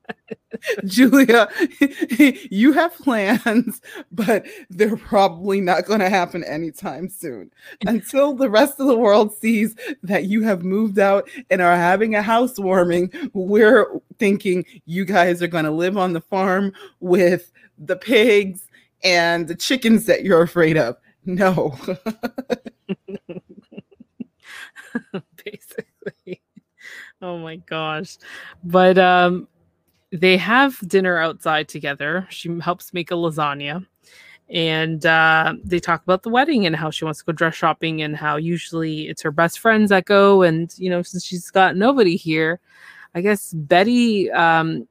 [0.86, 1.50] Julia,
[2.50, 7.52] you have plans, but they're probably not going to happen anytime soon.
[7.86, 12.16] Until the rest of the world sees that you have moved out and are having
[12.16, 13.88] a housewarming, we're
[14.20, 18.68] thinking you guys are going to live on the farm with the pigs
[19.04, 20.98] and the chickens that you're afraid of.
[21.26, 21.78] No.
[25.44, 26.42] basically.
[27.22, 28.18] Oh my gosh.
[28.64, 29.48] But um
[30.12, 32.28] they have dinner outside together.
[32.30, 33.86] She helps make a lasagna.
[34.50, 38.02] And uh, they talk about the wedding and how she wants to go dress shopping
[38.02, 40.44] and how usually it's her best friends that go.
[40.44, 42.62] And, you know, since she's got nobody here,
[43.14, 44.88] I guess Betty um,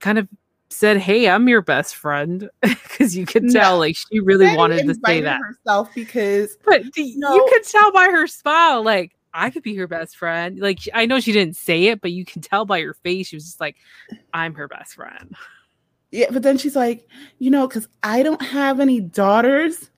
[0.00, 0.28] kind of
[0.74, 3.78] said, "Hey, I'm your best friend," because you could tell no.
[3.78, 8.06] like she really Betty wanted to say that herself because but you could tell by
[8.06, 10.58] her smile like I could be her best friend.
[10.60, 13.36] Like I know she didn't say it, but you can tell by her face she
[13.36, 13.76] was just like,
[14.32, 15.34] I'm her best friend.
[16.12, 17.08] Yeah, but then she's like,
[17.40, 19.90] you know, because I don't have any daughters.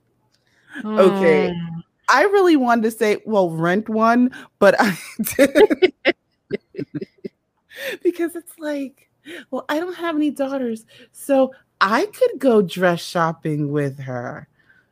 [0.82, 1.50] Okay.
[1.50, 1.82] Mm.
[2.08, 4.98] I really wanted to say, well, rent one, but I
[5.36, 5.92] did
[8.02, 9.10] because it's like,
[9.50, 14.48] well, I don't have any daughters, so I could go dress shopping with her.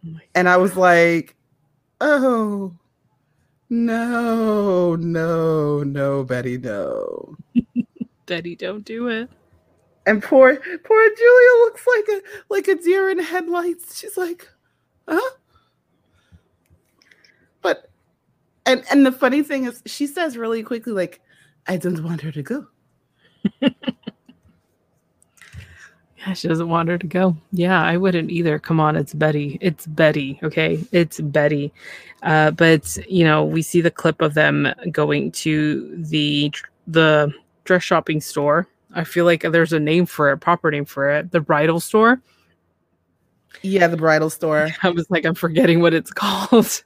[0.07, 1.35] Oh And I was like,
[2.01, 2.75] oh,
[3.71, 7.37] no, no, no, Betty, no.
[8.27, 9.29] Betty, don't do it.
[10.07, 13.99] And poor, poor Julia looks like a like a deer in headlights.
[13.99, 14.49] She's like,
[15.09, 15.31] huh?
[17.63, 17.91] But
[18.67, 21.21] and and the funny thing is she says really quickly, like,
[21.67, 22.67] I don't want her to go.
[26.35, 27.37] She doesn't want her to go.
[27.53, 28.59] Yeah, I wouldn't either.
[28.59, 29.59] Come on, it's Betty.
[29.61, 30.39] It's Betty.
[30.43, 31.73] Okay, it's Betty.
[32.23, 36.53] Uh, but you know, we see the clip of them going to the
[36.87, 37.33] the
[37.65, 38.67] dress shopping store.
[38.95, 42.21] I feel like there's a name for it, proper name for it, the bridal store.
[43.63, 44.69] Yeah, the bridal store.
[44.83, 46.83] I was like, I'm forgetting what it's called.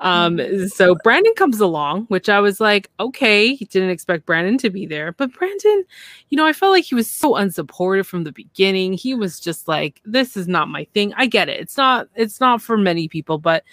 [0.00, 4.70] Um, so Brandon comes along, which I was like, okay, he didn't expect Brandon to
[4.70, 5.12] be there.
[5.12, 5.84] But Brandon,
[6.30, 8.94] you know, I felt like he was so unsupportive from the beginning.
[8.94, 11.12] He was just like, this is not my thing.
[11.16, 11.60] I get it.
[11.60, 13.64] It's not, it's not for many people, but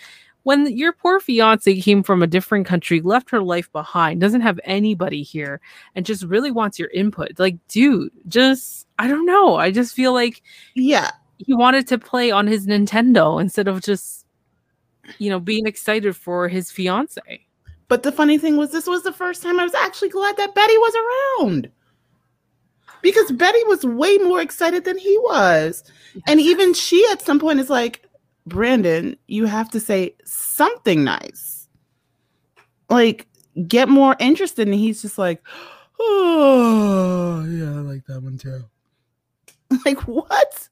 [0.43, 4.59] when your poor fiance came from a different country, left her life behind, doesn't have
[4.63, 5.61] anybody here,
[5.95, 9.55] and just really wants your input, like, dude, just I don't know.
[9.55, 10.41] I just feel like
[10.75, 11.11] Yeah.
[11.45, 14.25] He wanted to play on his Nintendo instead of just,
[15.17, 17.45] you know, being excited for his fiance.
[17.87, 20.55] But the funny thing was, this was the first time I was actually glad that
[20.55, 21.69] Betty was around.
[23.01, 25.83] Because Betty was way more excited than he was.
[26.27, 28.07] And even she at some point is like,
[28.45, 31.67] Brandon, you have to say something nice.
[32.89, 33.27] Like,
[33.67, 34.67] get more interested.
[34.67, 35.41] And he's just like,
[35.99, 38.65] oh, yeah, I like that one too.
[39.85, 40.69] Like, what?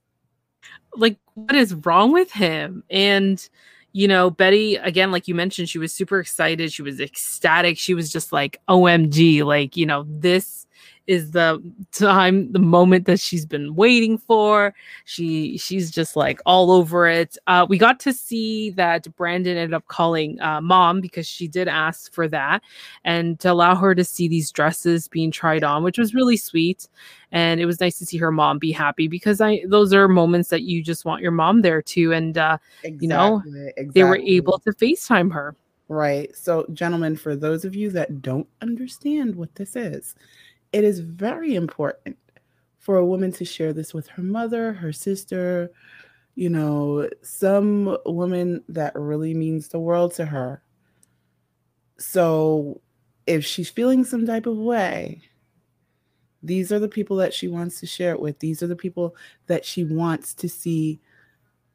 [1.00, 2.84] Like what is wrong with him?
[2.90, 3.48] And
[3.92, 6.72] you know betty again like you mentioned she was super excited.
[6.72, 7.78] She was ecstatic.
[7.78, 10.68] She was just like omg like you know this
[11.10, 11.60] is the
[11.92, 14.74] time the moment that she's been waiting for.
[15.06, 17.36] She she's just like all over it.
[17.48, 21.68] Uh we got to see that brandon ended up calling uh, mom because she did
[21.68, 22.62] ask for that
[23.04, 26.88] and to allow her to see these dresses being tried on which was really sweet.
[27.32, 30.50] And it was nice to see her mom be happy because i those are moments
[30.50, 33.42] that you just want your mom there too and uh Exactly, know,
[33.78, 33.92] exactly.
[33.94, 35.56] they were able to facetime her.
[35.90, 36.36] Right.
[36.36, 40.14] So, gentlemen, for those of you that don't understand what this is,
[40.72, 42.18] it is very important
[42.78, 45.72] for a woman to share this with her mother, her sister,
[46.36, 50.64] you know, some woman that really means the world to her.
[51.98, 52.82] So,
[53.28, 55.22] if she's feeling some type of way,
[56.42, 58.40] these are the people that she wants to share it with.
[58.40, 59.16] These are the people
[59.48, 61.02] that she wants to see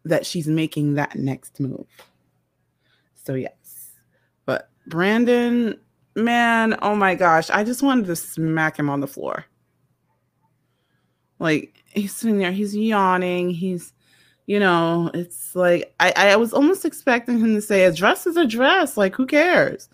[0.04, 1.86] that she's making that next move.
[3.14, 3.92] So, yes.
[4.46, 5.78] But Brandon,
[6.14, 9.44] man, oh my gosh, I just wanted to smack him on the floor.
[11.38, 13.92] Like he's sitting there, he's yawning, he's,
[14.46, 18.36] you know, it's like I, I was almost expecting him to say, a dress is
[18.36, 19.88] a dress, like who cares?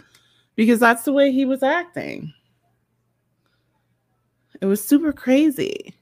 [0.57, 2.33] Because that's the way he was acting.
[4.61, 5.95] It was super crazy.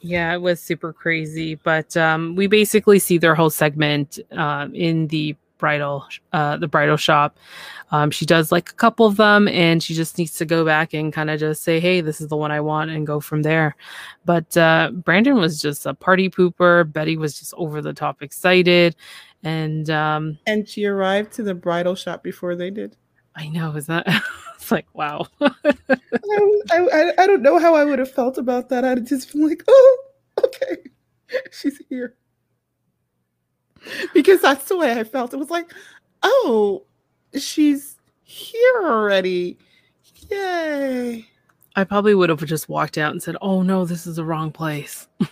[0.00, 5.06] yeah it was super crazy but um we basically see their whole segment um in
[5.08, 7.38] the bridal uh the bridal shop
[7.90, 10.92] um she does like a couple of them and she just needs to go back
[10.92, 13.42] and kind of just say hey this is the one i want and go from
[13.42, 13.74] there
[14.24, 18.94] but uh brandon was just a party pooper betty was just over the top excited
[19.44, 22.96] and um And she arrived to the bridal shop before they did.
[23.34, 24.06] i know is that
[24.54, 25.26] it's like wow
[26.72, 28.84] I, I, I don't know how I would have felt about that.
[28.84, 29.98] I'd just been like, oh,
[30.44, 30.76] okay,
[31.52, 32.16] she's here.
[34.14, 35.32] Because that's the way I felt.
[35.32, 35.72] It was like,
[36.22, 36.82] oh,
[37.38, 39.58] she's here already.
[40.28, 41.24] Yay.
[41.76, 44.50] i probably would have just walked out and said oh no this is the wrong
[44.50, 45.06] place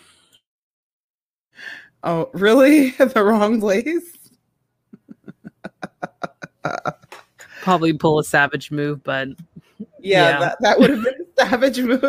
[2.04, 2.90] Oh, really?
[2.98, 4.18] the wrong place?
[7.62, 9.28] probably pull a savage move but
[10.00, 10.38] Yeah, Yeah.
[10.38, 12.00] That, that would have been a savage move.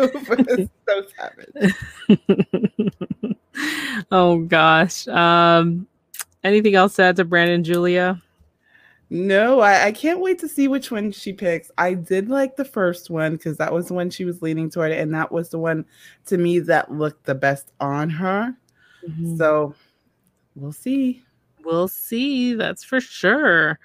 [0.86, 1.74] So savage.
[4.12, 5.08] oh gosh.
[5.08, 5.86] Um
[6.44, 8.22] anything else to add to Brandon Julia?
[9.08, 11.70] No, I, I can't wait to see which one she picks.
[11.78, 14.90] I did like the first one because that was the one she was leaning toward,
[14.92, 15.84] and that was the one
[16.26, 18.52] to me that looked the best on her.
[19.06, 19.74] So So
[20.56, 21.22] we'll see.
[21.64, 23.78] we'll see, that's for sure.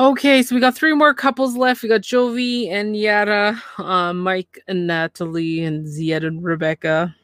[0.00, 1.82] Okay, so we got three more couples left.
[1.82, 7.14] We got Jovi and Yara, uh, Mike and Natalie, and Zied and Rebecca.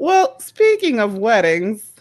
[0.00, 1.92] Well, speaking of weddings,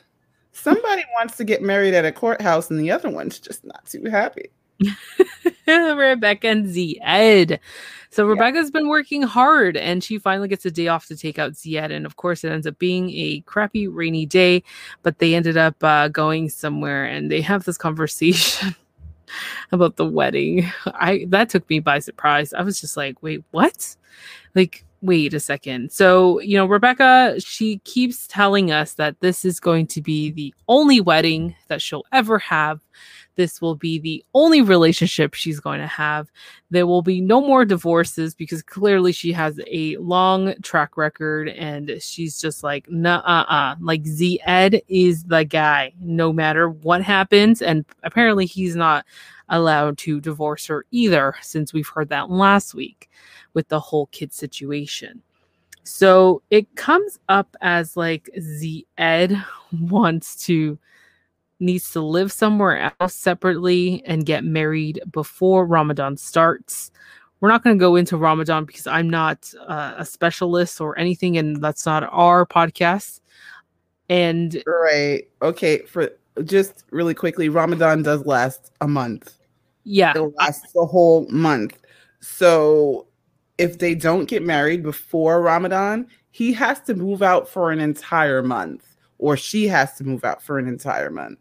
[0.54, 4.06] somebody wants to get married at a courthouse, and the other one's just not too
[4.10, 4.52] happy.
[5.68, 7.60] Rebecca and Zied.
[8.10, 8.80] So Rebecca's yeah.
[8.80, 11.92] been working hard and she finally gets a day off to take out Zied.
[11.92, 14.64] And of course, it ends up being a crappy rainy day,
[15.04, 18.74] but they ended up uh, going somewhere and they have this conversation
[19.74, 20.72] about the wedding.
[20.86, 22.54] I that took me by surprise.
[22.54, 23.98] I was just like, wait, what?
[24.56, 25.92] Like, wait a second.
[25.92, 30.54] So, you know, Rebecca, she keeps telling us that this is going to be the
[30.68, 32.82] only wedding that she'll ever have
[33.40, 36.30] this will be the only relationship she's going to have.
[36.72, 41.90] There will be no more divorces because clearly she has a long track record and
[42.02, 43.76] she's just like, nah, uh, uh.
[43.80, 47.62] Like Zied is the guy, no matter what happens.
[47.62, 49.06] And apparently he's not
[49.50, 53.10] allowed to divorce her either, since we've heard that last week
[53.54, 55.22] with the whole kid situation.
[55.84, 59.44] So it comes up as like Zied
[59.82, 60.78] wants to
[61.60, 66.92] needs to live somewhere else separately and get married before Ramadan starts.
[67.42, 71.38] We're not going to go into Ramadan because I'm not uh, a specialist or anything,
[71.38, 73.22] and that's not our podcast.
[74.10, 76.12] And right, okay, for
[76.44, 79.39] just really quickly, Ramadan does last a month.
[79.92, 81.80] Yeah, it lasts the whole month.
[82.20, 83.08] So
[83.58, 88.44] if they don't get married before Ramadan, he has to move out for an entire
[88.44, 88.86] month,
[89.18, 91.40] or she has to move out for an entire month.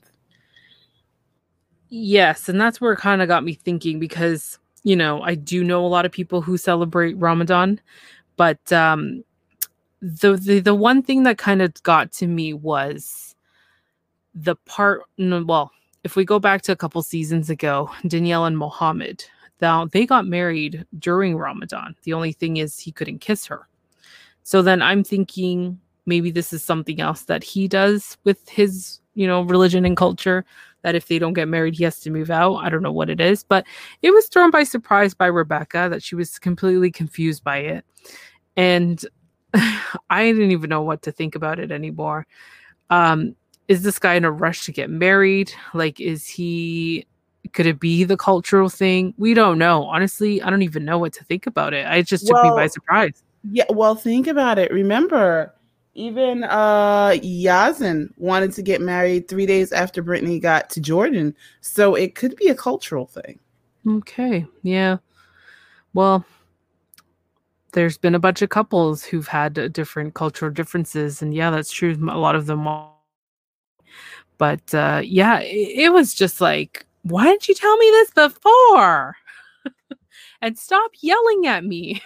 [1.90, 5.62] Yes, and that's where it kind of got me thinking because, you know, I do
[5.62, 7.78] know a lot of people who celebrate Ramadan,
[8.38, 9.22] but um
[10.01, 13.34] the the, the one thing that kind of got to me was
[14.34, 15.70] the part well,
[16.05, 19.24] if we go back to a couple seasons ago, Danielle and Mohammed,
[19.61, 21.96] now they got married during Ramadan.
[22.05, 23.68] The only thing is he couldn't kiss her.
[24.44, 29.26] So then I'm thinking maybe this is something else that he does with his, you
[29.26, 30.44] know, religion and culture
[30.82, 32.57] that if they don't get married, he has to move out.
[32.57, 33.66] I don't know what it is, but
[34.03, 37.84] it was thrown by surprise by Rebecca that she was completely confused by it.
[38.57, 39.05] And
[40.11, 42.26] I didn't even know what to think about it anymore.
[42.90, 43.34] Um,
[43.68, 45.52] is this guy in a rush to get married?
[45.74, 47.06] Like, is he
[47.52, 49.14] could it be the cultural thing?
[49.16, 49.84] We don't know.
[49.84, 51.86] Honestly, I don't even know what to think about it.
[51.86, 53.22] I just took well, me by surprise.
[53.50, 54.72] Yeah, well, think about it.
[54.72, 55.54] Remember,
[55.94, 61.34] even uh Yazan wanted to get married three days after Brittany got to Jordan.
[61.60, 63.38] So it could be a cultural thing.
[63.86, 64.46] Okay.
[64.62, 64.98] Yeah.
[65.94, 66.24] Well,
[67.72, 71.22] there's been a bunch of couples who've had different cultural differences.
[71.22, 71.92] And yeah, that's true.
[71.94, 72.92] A lot of them are.
[74.39, 79.16] But uh, yeah, it, it was just like, why didn't you tell me this before?
[80.41, 82.01] and stop yelling at me.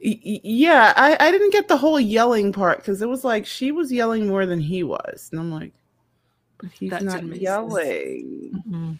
[0.00, 3.92] yeah, I, I didn't get the whole yelling part because it was like she was
[3.92, 5.28] yelling more than he was.
[5.32, 5.72] And I'm like,
[6.58, 8.52] but he's that not yelling.
[8.54, 8.92] Mm-hmm.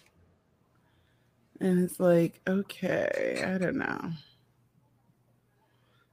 [1.61, 4.13] And it's like, okay, I don't know.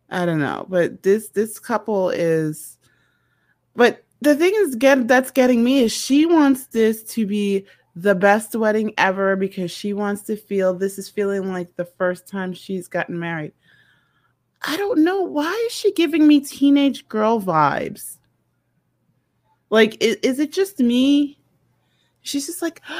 [0.09, 0.65] I don't know.
[0.69, 2.77] But this this couple is
[3.77, 7.65] but the thing is get that's getting me is she wants this to be
[7.95, 12.27] the best wedding ever because she wants to feel this is feeling like the first
[12.27, 13.53] time she's gotten married.
[14.61, 15.21] I don't know.
[15.21, 18.17] Why is she giving me teenage girl vibes?
[19.69, 21.39] Like, is, is it just me?
[22.21, 22.81] She's just like,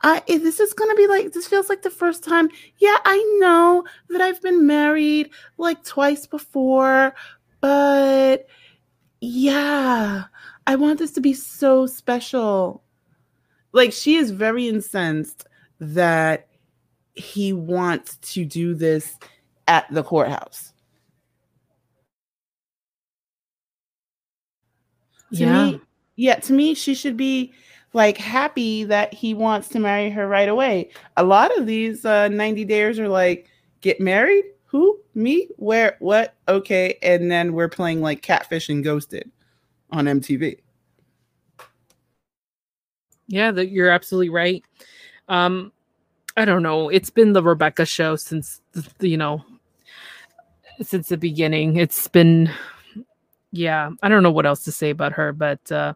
[0.00, 2.48] I this is gonna be like this feels like the first time.
[2.78, 7.14] Yeah, I know that I've been married like twice before,
[7.60, 8.46] but
[9.20, 10.24] yeah,
[10.66, 12.82] I want this to be so special.
[13.72, 15.46] Like she is very incensed
[15.80, 16.48] that
[17.14, 19.16] he wants to do this
[19.66, 20.72] at the courthouse.
[25.34, 25.64] To yeah.
[25.66, 25.80] Me,
[26.16, 27.52] yeah, to me, she should be
[27.92, 30.90] like happy that he wants to marry her right away.
[31.16, 33.48] A lot of these uh, 90 days are like,
[33.80, 34.44] get married?
[34.68, 35.00] Who?
[35.14, 35.48] Me?
[35.56, 35.96] Where?
[35.98, 36.34] What?
[36.46, 36.98] Okay.
[37.02, 39.30] And then we're playing like Catfish and Ghosted
[39.90, 40.58] on MTV.
[43.26, 44.64] Yeah, that you're absolutely right.
[45.28, 45.72] Um,
[46.36, 46.88] I don't know.
[46.88, 48.60] It's been the Rebecca show since
[49.00, 49.44] you know
[50.82, 51.76] since the beginning.
[51.76, 52.50] It's been,
[53.52, 55.94] yeah, I don't know what else to say about her, but uh,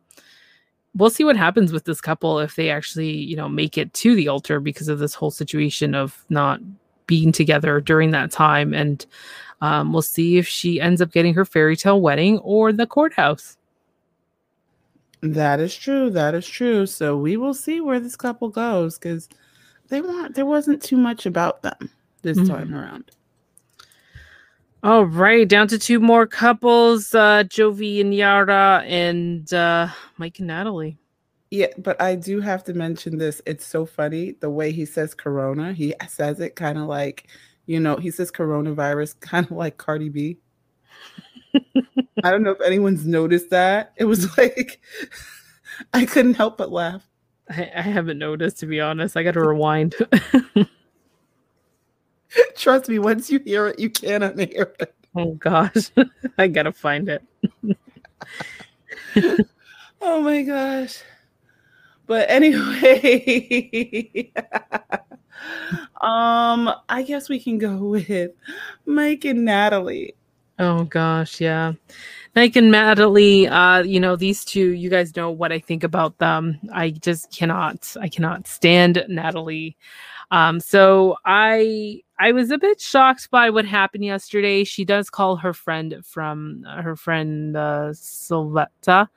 [0.94, 4.14] we'll see what happens with this couple if they actually, you know, make it to
[4.14, 6.60] the altar because of this whole situation of not
[7.12, 8.72] being together during that time.
[8.72, 9.04] And
[9.60, 13.58] um, we'll see if she ends up getting her fairy tale wedding or the courthouse.
[15.20, 16.08] That is true.
[16.08, 16.86] That is true.
[16.86, 19.28] So we will see where this couple goes because
[19.90, 21.90] they want there wasn't too much about them
[22.22, 22.48] this mm-hmm.
[22.48, 23.10] time around.
[24.82, 30.48] All right, down to two more couples, uh Jovi and Yara and uh Mike and
[30.48, 30.96] Natalie.
[31.52, 33.42] Yeah, but I do have to mention this.
[33.44, 35.74] It's so funny the way he says corona.
[35.74, 37.28] He says it kind of like,
[37.66, 40.38] you know, he says coronavirus kind of like Cardi B.
[42.24, 43.92] I don't know if anyone's noticed that.
[43.98, 44.80] It was like
[45.92, 47.06] I couldn't help but laugh.
[47.50, 49.14] I, I haven't noticed to be honest.
[49.14, 49.94] I got to rewind.
[52.56, 54.94] Trust me, once you hear it, you can't unhear it.
[55.14, 55.90] Oh gosh,
[56.38, 57.22] I gotta find it.
[60.00, 61.02] oh my gosh.
[62.06, 64.32] But anyway,
[66.00, 68.32] um, I guess we can go with
[68.86, 70.14] Mike and Natalie.
[70.58, 71.72] Oh gosh, yeah.
[72.34, 76.18] Mike and Natalie, uh, you know, these two, you guys know what I think about
[76.18, 76.58] them.
[76.72, 79.76] I just cannot, I cannot stand Natalie.
[80.30, 84.64] Um, so I I was a bit shocked by what happened yesterday.
[84.64, 89.08] She does call her friend from uh, her friend uh, Sylvetta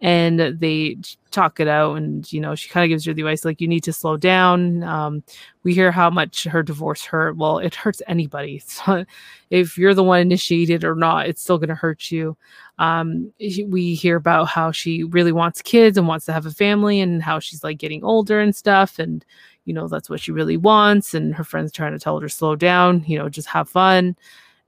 [0.00, 0.96] and they
[1.30, 3.68] talk it out and you know she kind of gives her the advice like you
[3.68, 4.82] need to slow down.
[4.82, 5.22] Um,
[5.62, 7.36] we hear how much her divorce hurt.
[7.36, 8.62] Well it hurts anybody.
[8.86, 9.04] So
[9.50, 12.36] if you're the one initiated or not it's still going to hurt you.
[12.78, 13.32] Um,
[13.66, 17.22] we hear about how she really wants kids and wants to have a family and
[17.22, 19.24] how she's like getting older and stuff and
[19.64, 22.32] you know that's what she really wants and her friends trying to tell her to
[22.34, 24.14] slow down you know just have fun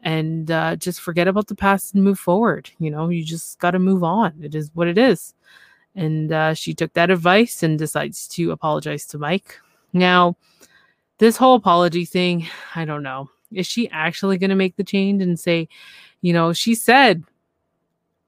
[0.02, 2.70] and uh, just forget about the past and move forward.
[2.78, 4.34] You know, you just got to move on.
[4.42, 5.34] It is what it is.
[5.94, 9.58] And uh, she took that advice and decides to apologize to Mike.
[9.92, 10.36] Now,
[11.18, 13.30] this whole apology thing, I don't know.
[13.52, 15.68] Is she actually going to make the change and say,
[16.20, 17.24] you know, she said,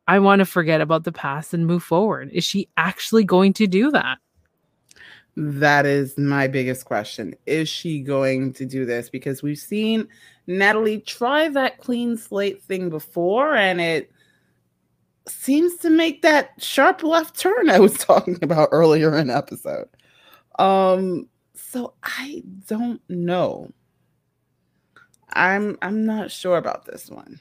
[0.08, 2.30] I want to forget about the past and move forward?
[2.32, 4.18] Is she actually going to do that?
[5.36, 7.34] That is my biggest question.
[7.46, 9.08] Is she going to do this?
[9.08, 10.08] Because we've seen
[10.51, 14.11] Natalie try that clean slate thing before and it
[15.28, 19.88] seems to make that sharp left turn I was talking about earlier in episode.
[20.59, 23.72] Um so I don't know.
[25.32, 27.38] I'm I'm not sure about this one.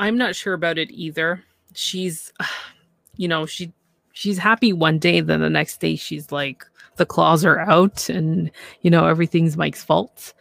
[0.00, 1.44] I'm not sure about it either.
[1.74, 2.32] She's
[3.16, 3.72] you know, she
[4.12, 6.64] she's happy one day, then the next day she's like,
[6.98, 8.50] the claws are out and,
[8.82, 10.34] you know, everything's Mike's fault.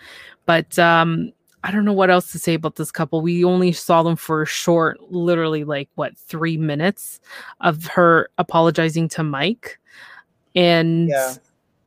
[0.45, 1.31] But um,
[1.63, 3.21] I don't know what else to say about this couple.
[3.21, 7.19] We only saw them for a short, literally like what, three minutes
[7.61, 9.79] of her apologizing to Mike.
[10.55, 11.35] And yeah.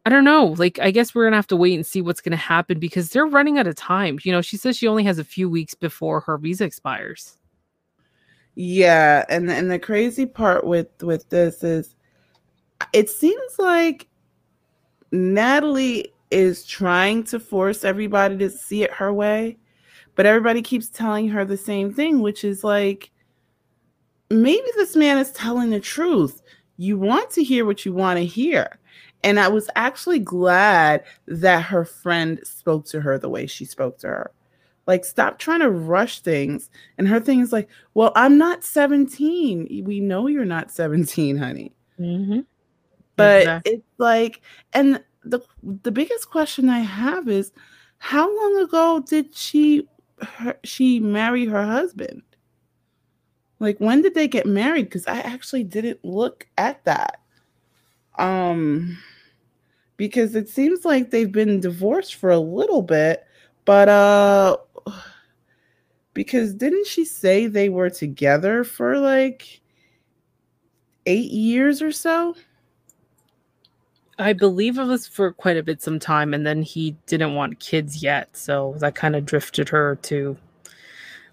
[0.06, 0.54] I don't know.
[0.58, 3.26] Like, I guess we're gonna have to wait and see what's gonna happen because they're
[3.26, 4.18] running out of time.
[4.22, 7.36] You know, she says she only has a few weeks before her visa expires.
[8.54, 11.94] Yeah, and and the crazy part with with this is
[12.92, 14.08] it seems like
[15.12, 19.56] Natalie is trying to force everybody to see it her way,
[20.14, 23.11] but everybody keeps telling her the same thing, which is like
[24.30, 26.42] maybe this man is telling the truth.
[26.76, 28.78] You want to hear what you want to hear.
[29.22, 33.98] And I was actually glad that her friend spoke to her the way she spoke
[33.98, 34.30] to her.
[34.86, 36.70] Like, stop trying to rush things.
[36.96, 39.84] And her thing is like, well, I'm not 17.
[39.84, 41.72] We know you're not 17, honey.
[42.00, 42.40] Mm-hmm.
[43.20, 43.72] But exactly.
[43.72, 44.40] it's like,
[44.72, 47.52] and the the biggest question I have is,
[47.98, 49.88] how long ago did she
[50.22, 52.22] her, she marry her husband?
[53.58, 54.86] Like, when did they get married?
[54.86, 57.20] Because I actually didn't look at that.
[58.18, 58.98] Um,
[59.96, 63.26] because it seems like they've been divorced for a little bit,
[63.66, 64.56] but uh
[66.14, 69.60] because didn't she say they were together for like
[71.06, 72.34] eight years or so?
[74.20, 77.60] I believe it was for quite a bit some time, and then he didn't want
[77.60, 80.36] kids yet, so that kind of drifted her to.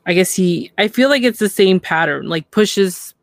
[0.05, 0.71] I guess he.
[0.77, 3.13] I feel like it's the same pattern, like pushes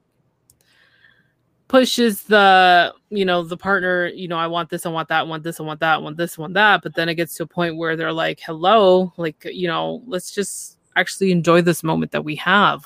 [1.74, 5.22] pushes the you know the partner you know i want this i want that I
[5.22, 7.34] want this i want that I want this I want that but then it gets
[7.36, 11.82] to a point where they're like hello like you know let's just actually enjoy this
[11.82, 12.84] moment that we have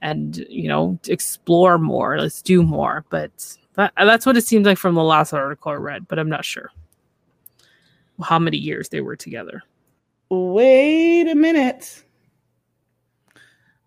[0.00, 4.78] and you know explore more let's do more but that, that's what it seems like
[4.78, 6.70] from the last article i read but i'm not sure
[8.22, 9.62] how many years they were together
[10.30, 12.02] wait a minute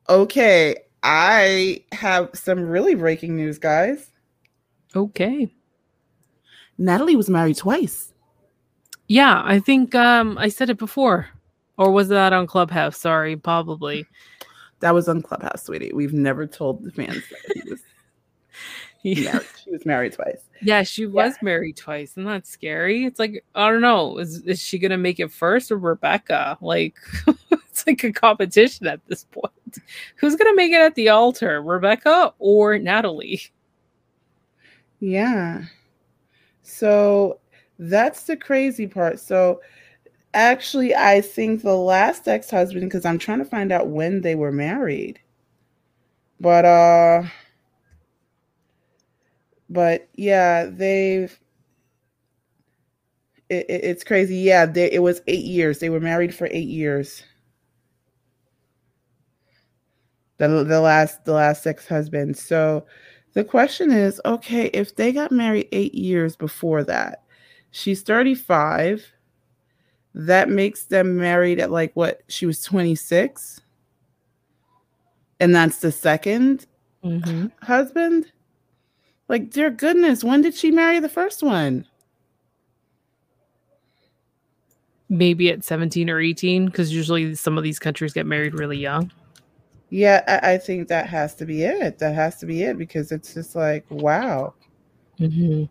[0.10, 4.12] okay i have some really breaking news guys
[4.96, 5.52] okay
[6.78, 8.14] natalie was married twice
[9.08, 11.28] yeah i think um i said it before
[11.78, 12.98] or was that on Clubhouse?
[12.98, 14.06] Sorry, probably.
[14.80, 15.92] That was on Clubhouse, sweetie.
[15.94, 17.82] We've never told the fans that he was
[19.16, 19.40] Yeah.
[19.64, 20.44] She was married twice.
[20.62, 22.12] Yeah, she was married twice.
[22.12, 23.04] Isn't that scary?
[23.04, 24.18] It's like, I don't know.
[24.18, 26.58] Is, is she going to make it first or Rebecca?
[26.62, 26.96] Like,
[27.52, 29.52] it's like a competition at this point.
[30.16, 33.42] Who's going to make it at the altar, Rebecca or Natalie?
[35.02, 35.66] Yeah.
[36.64, 37.40] So
[37.78, 39.20] that's the crazy part.
[39.20, 39.60] So
[40.34, 44.36] actually, I think the last ex husband, because I'm trying to find out when they
[44.36, 45.20] were married.
[46.40, 47.24] But, uh,
[49.70, 51.38] but yeah, they've,
[53.50, 54.38] it, it- it's crazy.
[54.38, 55.80] Yeah, they, it was eight years.
[55.80, 57.24] They were married for eight years.
[60.40, 62.38] The, the last the last ex husband.
[62.38, 62.86] So
[63.34, 67.24] the question is, okay, if they got married eight years before that,
[67.72, 69.06] she's 35.
[70.16, 72.22] That makes them married at like what?
[72.30, 73.62] She was 26.
[75.40, 76.68] And that's the second
[77.04, 77.48] Mm-hmm.
[77.64, 78.32] husband?
[79.28, 81.86] Like, dear goodness, when did she marry the first one?
[85.10, 89.12] Maybe at 17 or 18, because usually some of these countries get married really young.
[89.90, 92.00] Yeah, I, I think that has to be it.
[92.00, 94.54] That has to be it because it's just like, wow.
[95.20, 95.66] Mm-hmm.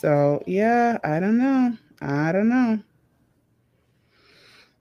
[0.00, 1.76] So yeah, I don't know.
[2.00, 2.78] I don't know.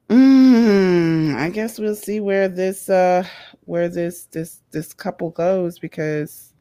[0.10, 0.87] Mm,
[1.48, 3.26] I guess we'll see where this uh
[3.62, 6.52] where this this this couple goes because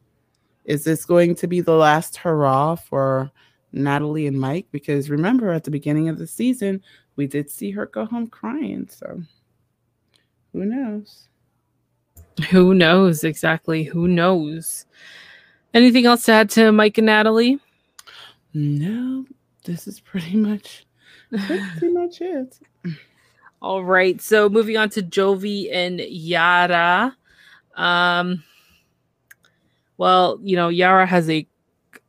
[0.64, 3.32] is this going to be the last hurrah for
[3.72, 4.68] Natalie and Mike?
[4.70, 6.80] Because remember at the beginning of the season
[7.16, 8.86] we did see her go home crying.
[8.88, 9.22] So
[10.52, 11.26] who knows?
[12.50, 13.82] Who knows exactly?
[13.82, 14.86] Who knows?
[15.74, 17.58] Anything else to add to Mike and Natalie?
[18.54, 19.26] No,
[19.64, 20.86] this is pretty much
[21.48, 22.60] pretty much it.
[23.66, 24.20] All right.
[24.20, 27.16] So moving on to Jovi and Yara.
[27.74, 28.44] Um
[29.96, 31.44] well, you know, Yara has a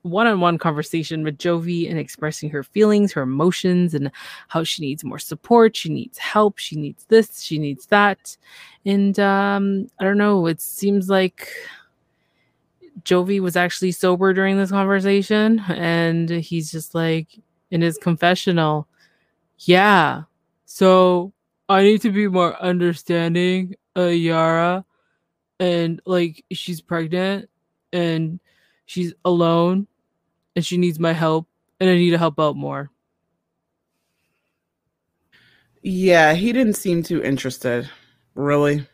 [0.03, 4.11] one-on-one conversation with Jovi and expressing her feelings, her emotions, and
[4.49, 8.37] how she needs more support, she needs help, she needs this, she needs that.
[8.85, 11.49] And um, I don't know, it seems like
[13.01, 17.39] Jovi was actually sober during this conversation, and he's just like
[17.71, 18.87] in his confessional,
[19.57, 20.21] yeah.
[20.65, 21.33] So
[21.69, 24.85] I need to be more understanding of Yara
[25.59, 27.49] and like she's pregnant
[27.91, 28.39] and
[28.85, 29.87] she's alone
[30.55, 31.47] and she needs my help
[31.79, 32.89] and I need to help out more.
[35.83, 37.89] Yeah, he didn't seem too interested,
[38.35, 38.85] really.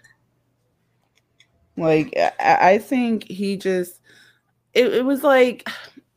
[1.76, 4.00] Like, I, I think he just,
[4.74, 5.68] it, it was like,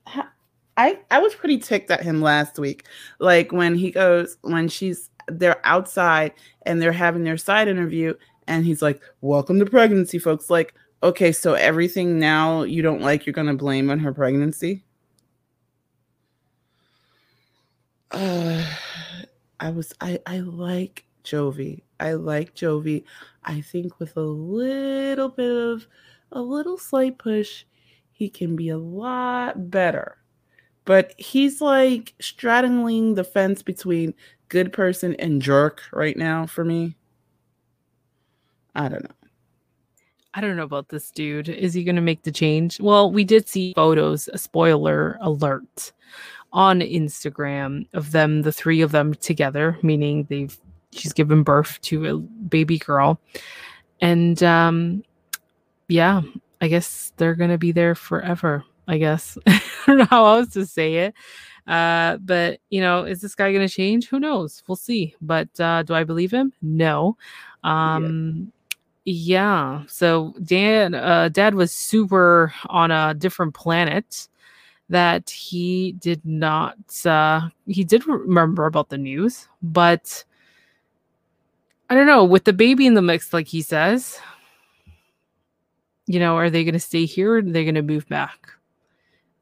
[0.76, 2.84] I, I was pretty ticked at him last week.
[3.18, 8.14] Like, when he goes, when she's, they're outside and they're having their side interview,
[8.46, 10.50] and he's like, Welcome to pregnancy, folks.
[10.50, 14.84] Like, okay, so everything now you don't like, you're going to blame on her pregnancy?
[18.10, 18.64] Uh,
[19.60, 21.82] I was I I like Jovi.
[21.98, 23.04] I like Jovi.
[23.44, 25.86] I think with a little bit of
[26.32, 27.64] a little slight push,
[28.12, 30.18] he can be a lot better.
[30.86, 34.14] But he's like straddling the fence between
[34.48, 36.96] good person and jerk right now for me.
[38.74, 39.10] I don't know.
[40.32, 41.48] I don't know about this dude.
[41.48, 42.80] Is he going to make the change?
[42.80, 45.92] Well, we did see photos, a spoiler alert,
[46.52, 50.58] on Instagram of them, the three of them together, meaning they've
[50.92, 53.20] she's given birth to a baby girl.
[54.00, 55.02] And um
[55.88, 56.22] yeah,
[56.60, 59.36] I guess they're going to be there forever, I guess.
[59.46, 61.14] I don't know how else to say it.
[61.66, 64.08] Uh, but you know, is this guy going to change?
[64.08, 64.62] Who knows?
[64.66, 65.14] We'll see.
[65.20, 66.52] But uh, do I believe him?
[66.62, 67.16] No.
[67.64, 68.52] Um,
[69.04, 69.82] yeah.
[69.88, 74.28] So Dan, uh, Dad was super on a different planet
[74.88, 76.76] that he did not.
[77.04, 80.24] Uh, he did remember about the news, but
[81.90, 82.24] I don't know.
[82.24, 84.20] With the baby in the mix, like he says,
[86.06, 88.50] you know, are they going to stay here or are they going to move back?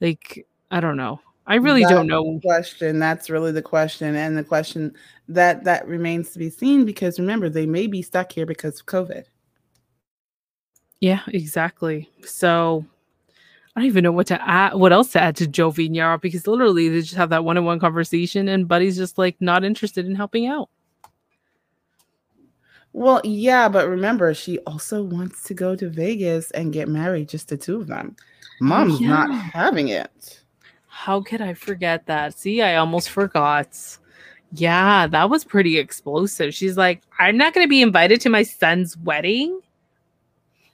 [0.05, 1.19] Like, I don't know.
[1.47, 2.41] I really That's don't know.
[2.41, 2.99] question.
[2.99, 4.95] That's really the question, and the question
[5.29, 8.87] that that remains to be seen because remember they may be stuck here because of
[8.87, 9.25] COVID.
[11.01, 12.11] Yeah, exactly.
[12.25, 12.85] So
[13.75, 16.47] I don't even know what to add, what else to add to Jovi and because
[16.47, 20.47] literally they just have that one-on-one conversation, and Buddy's just like not interested in helping
[20.47, 20.69] out.
[22.93, 27.49] Well, yeah, but remember, she also wants to go to Vegas and get married, just
[27.49, 28.17] the two of them.
[28.61, 30.41] Oh, Mom's not having it.
[30.87, 32.39] How could I forget that?
[32.39, 33.99] See, I almost forgot.
[34.53, 36.55] Yeah, that was pretty explosive.
[36.55, 39.61] She's like, I'm not going to be invited to my son's wedding.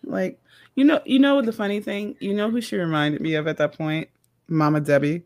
[0.05, 0.39] Like,
[0.75, 3.57] you know, you know the funny thing, you know who she reminded me of at
[3.57, 4.09] that point?
[4.49, 5.23] Mama Debbie.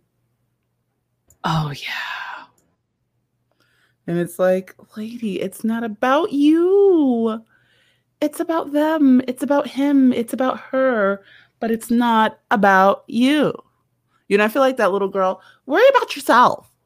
[1.44, 2.46] Oh yeah.
[4.06, 7.42] And it's like, lady, it's not about you.
[8.20, 9.20] It's about them.
[9.26, 10.12] It's about him.
[10.12, 11.22] It's about her,
[11.64, 13.54] but it's not about you.
[14.28, 16.70] You know, I feel like that little girl, worry about yourself.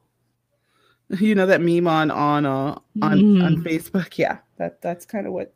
[1.19, 3.43] You know that meme on on uh, on mm.
[3.43, 4.17] on Facebook?
[4.17, 4.37] Yeah.
[4.57, 5.53] That that's kind of what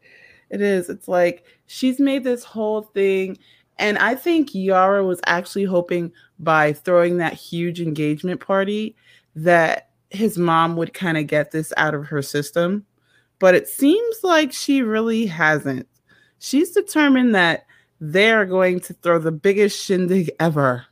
[0.50, 0.90] it is.
[0.90, 3.38] It's like she's made this whole thing
[3.78, 8.96] and I think Yara was actually hoping by throwing that huge engagement party
[9.36, 12.84] that his mom would kind of get this out of her system.
[13.38, 15.88] But it seems like she really hasn't.
[16.40, 17.68] She's determined that
[18.12, 20.86] they're going to throw the biggest shindig ever.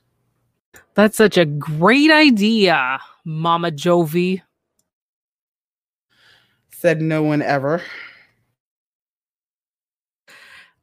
[0.93, 4.41] That's such a great idea, Mama Jovi.
[6.71, 7.81] Said no one ever.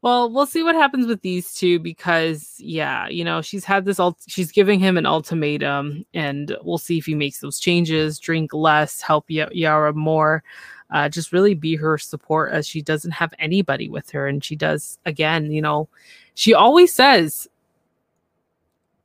[0.03, 3.99] Well, we'll see what happens with these two because, yeah, you know, she's had this,
[3.99, 8.55] ult- she's giving him an ultimatum, and we'll see if he makes those changes, drink
[8.55, 10.45] less, help y- Yara more,
[10.91, 14.27] uh, just really be her support as she doesn't have anybody with her.
[14.27, 15.89] And she does, again, you know,
[16.35, 17.49] she always says,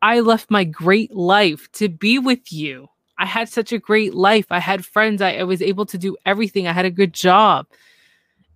[0.02, 2.90] I left my great life to be with you.
[3.18, 4.48] I had such a great life.
[4.50, 5.22] I had friends.
[5.22, 6.68] I, I was able to do everything.
[6.68, 7.68] I had a good job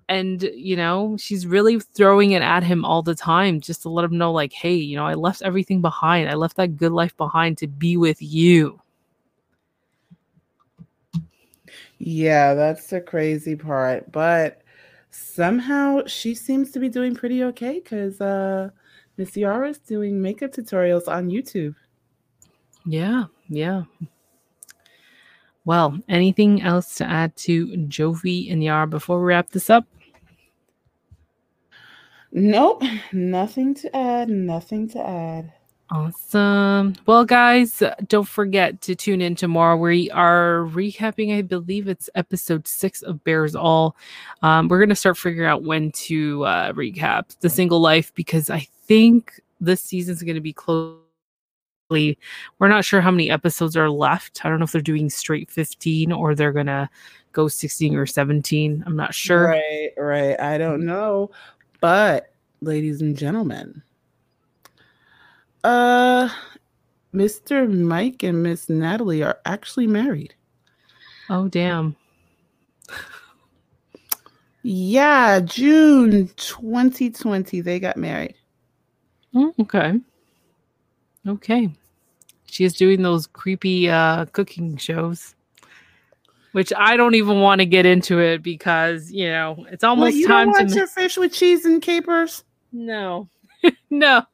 [0.09, 4.05] and you know she's really throwing it at him all the time just to let
[4.05, 7.15] him know like hey you know i left everything behind i left that good life
[7.17, 8.79] behind to be with you
[11.99, 14.61] yeah that's the crazy part but
[15.09, 18.69] somehow she seems to be doing pretty okay because uh
[19.17, 21.75] miss yara is doing makeup tutorials on youtube
[22.85, 23.83] yeah yeah
[25.67, 29.85] well, anything else to add to Jovi and Yara before we wrap this up?
[32.31, 35.51] Nope, nothing to add, nothing to add.
[35.89, 36.95] Awesome.
[37.05, 39.77] Well, guys, don't forget to tune in tomorrow.
[39.77, 43.95] We are recapping, I believe it's episode six of Bares All.
[44.41, 48.49] Um, we're going to start figuring out when to uh, recap the single life because
[48.49, 50.97] I think this season's going to be close.
[51.89, 52.17] We're
[52.59, 54.45] not sure how many episodes are left.
[54.45, 56.89] I don't know if they're doing straight 15 or they're going to
[57.31, 58.83] go 16 or 17.
[58.85, 59.47] I'm not sure.
[59.47, 60.37] Right, right.
[60.37, 61.31] I don't know.
[61.79, 63.83] But, ladies and gentlemen,
[65.63, 66.29] uh,
[67.13, 67.69] Mr.
[67.71, 70.33] Mike and Miss Natalie are actually married.
[71.29, 71.95] Oh, damn.
[74.63, 78.35] yeah, June 2020, they got married.
[79.35, 79.99] Oh, okay.
[81.27, 81.69] Okay.
[82.45, 85.35] She is doing those creepy uh, cooking shows
[86.57, 90.19] which I don't even want to get into it because you know it's almost well,
[90.19, 92.43] you time don't want to your fish with cheese and capers.
[92.71, 93.29] No,
[93.91, 94.25] no.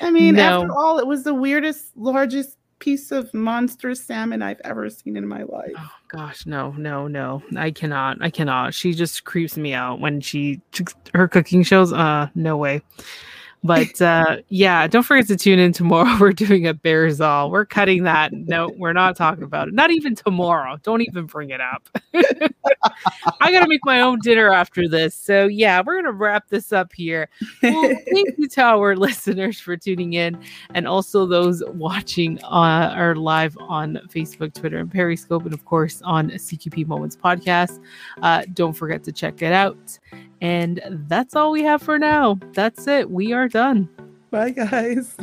[0.00, 0.62] I mean, no.
[0.62, 5.26] after all, it was the weirdest, largest piece of monster salmon I've ever seen in
[5.26, 5.72] my life.
[5.76, 7.42] Oh gosh, no, no, no.
[7.56, 8.18] I cannot.
[8.20, 8.74] I cannot.
[8.74, 10.60] She just creeps me out when she
[11.14, 11.92] her cooking shows.
[11.92, 12.82] Uh, no way.
[13.64, 16.16] But uh, yeah, don't forget to tune in tomorrow.
[16.20, 17.50] We're doing a Bares all.
[17.50, 18.32] We're cutting that.
[18.32, 19.74] No, we're not talking about it.
[19.74, 20.78] Not even tomorrow.
[20.82, 21.88] Don't even bring it up.
[23.40, 25.14] I got to make my own dinner after this.
[25.14, 27.28] So yeah, we're gonna wrap this up here.
[27.62, 30.38] Well, thank you to our listeners for tuning in,
[30.74, 36.00] and also those watching uh, our live on Facebook, Twitter, and Periscope, and of course
[36.02, 37.82] on CQP Moments podcast.
[38.22, 39.98] Uh, don't forget to check it out.
[40.40, 42.38] And that's all we have for now.
[42.52, 43.10] That's it.
[43.10, 43.88] We are done.
[44.30, 45.16] Bye, guys.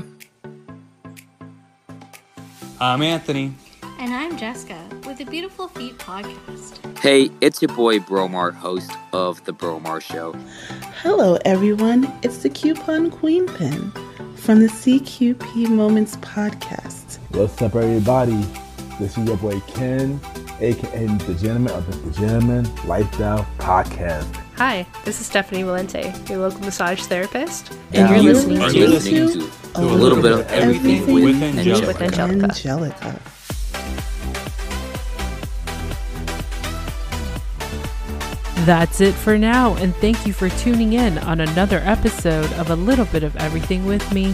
[2.81, 3.53] I'm Anthony.
[3.99, 6.99] And I'm Jessica with the Beautiful Feet podcast.
[6.99, 10.33] Hey, it's your boy Bromar, host of The Bromar Show.
[11.01, 12.11] Hello, everyone.
[12.23, 13.91] It's the Coupon Queen Pin
[14.35, 17.19] from the CQP Moments podcast.
[17.29, 18.41] What's up, everybody?
[18.99, 20.19] This is your boy Ken,
[20.63, 24.33] aka the Gentleman of the Gentleman Lifestyle Podcast.
[24.55, 28.87] Hi, this is Stephanie Valente, your local massage therapist, and, and you're, you're, listening, to,
[28.87, 31.87] listening to, to, a little bit of everything, everything with, with, Angelica.
[31.87, 32.45] with Angelica.
[32.45, 33.21] Angelica.
[38.65, 42.75] That's it for now, and thank you for tuning in on another episode of A
[42.75, 44.33] Little Bit of Everything with me.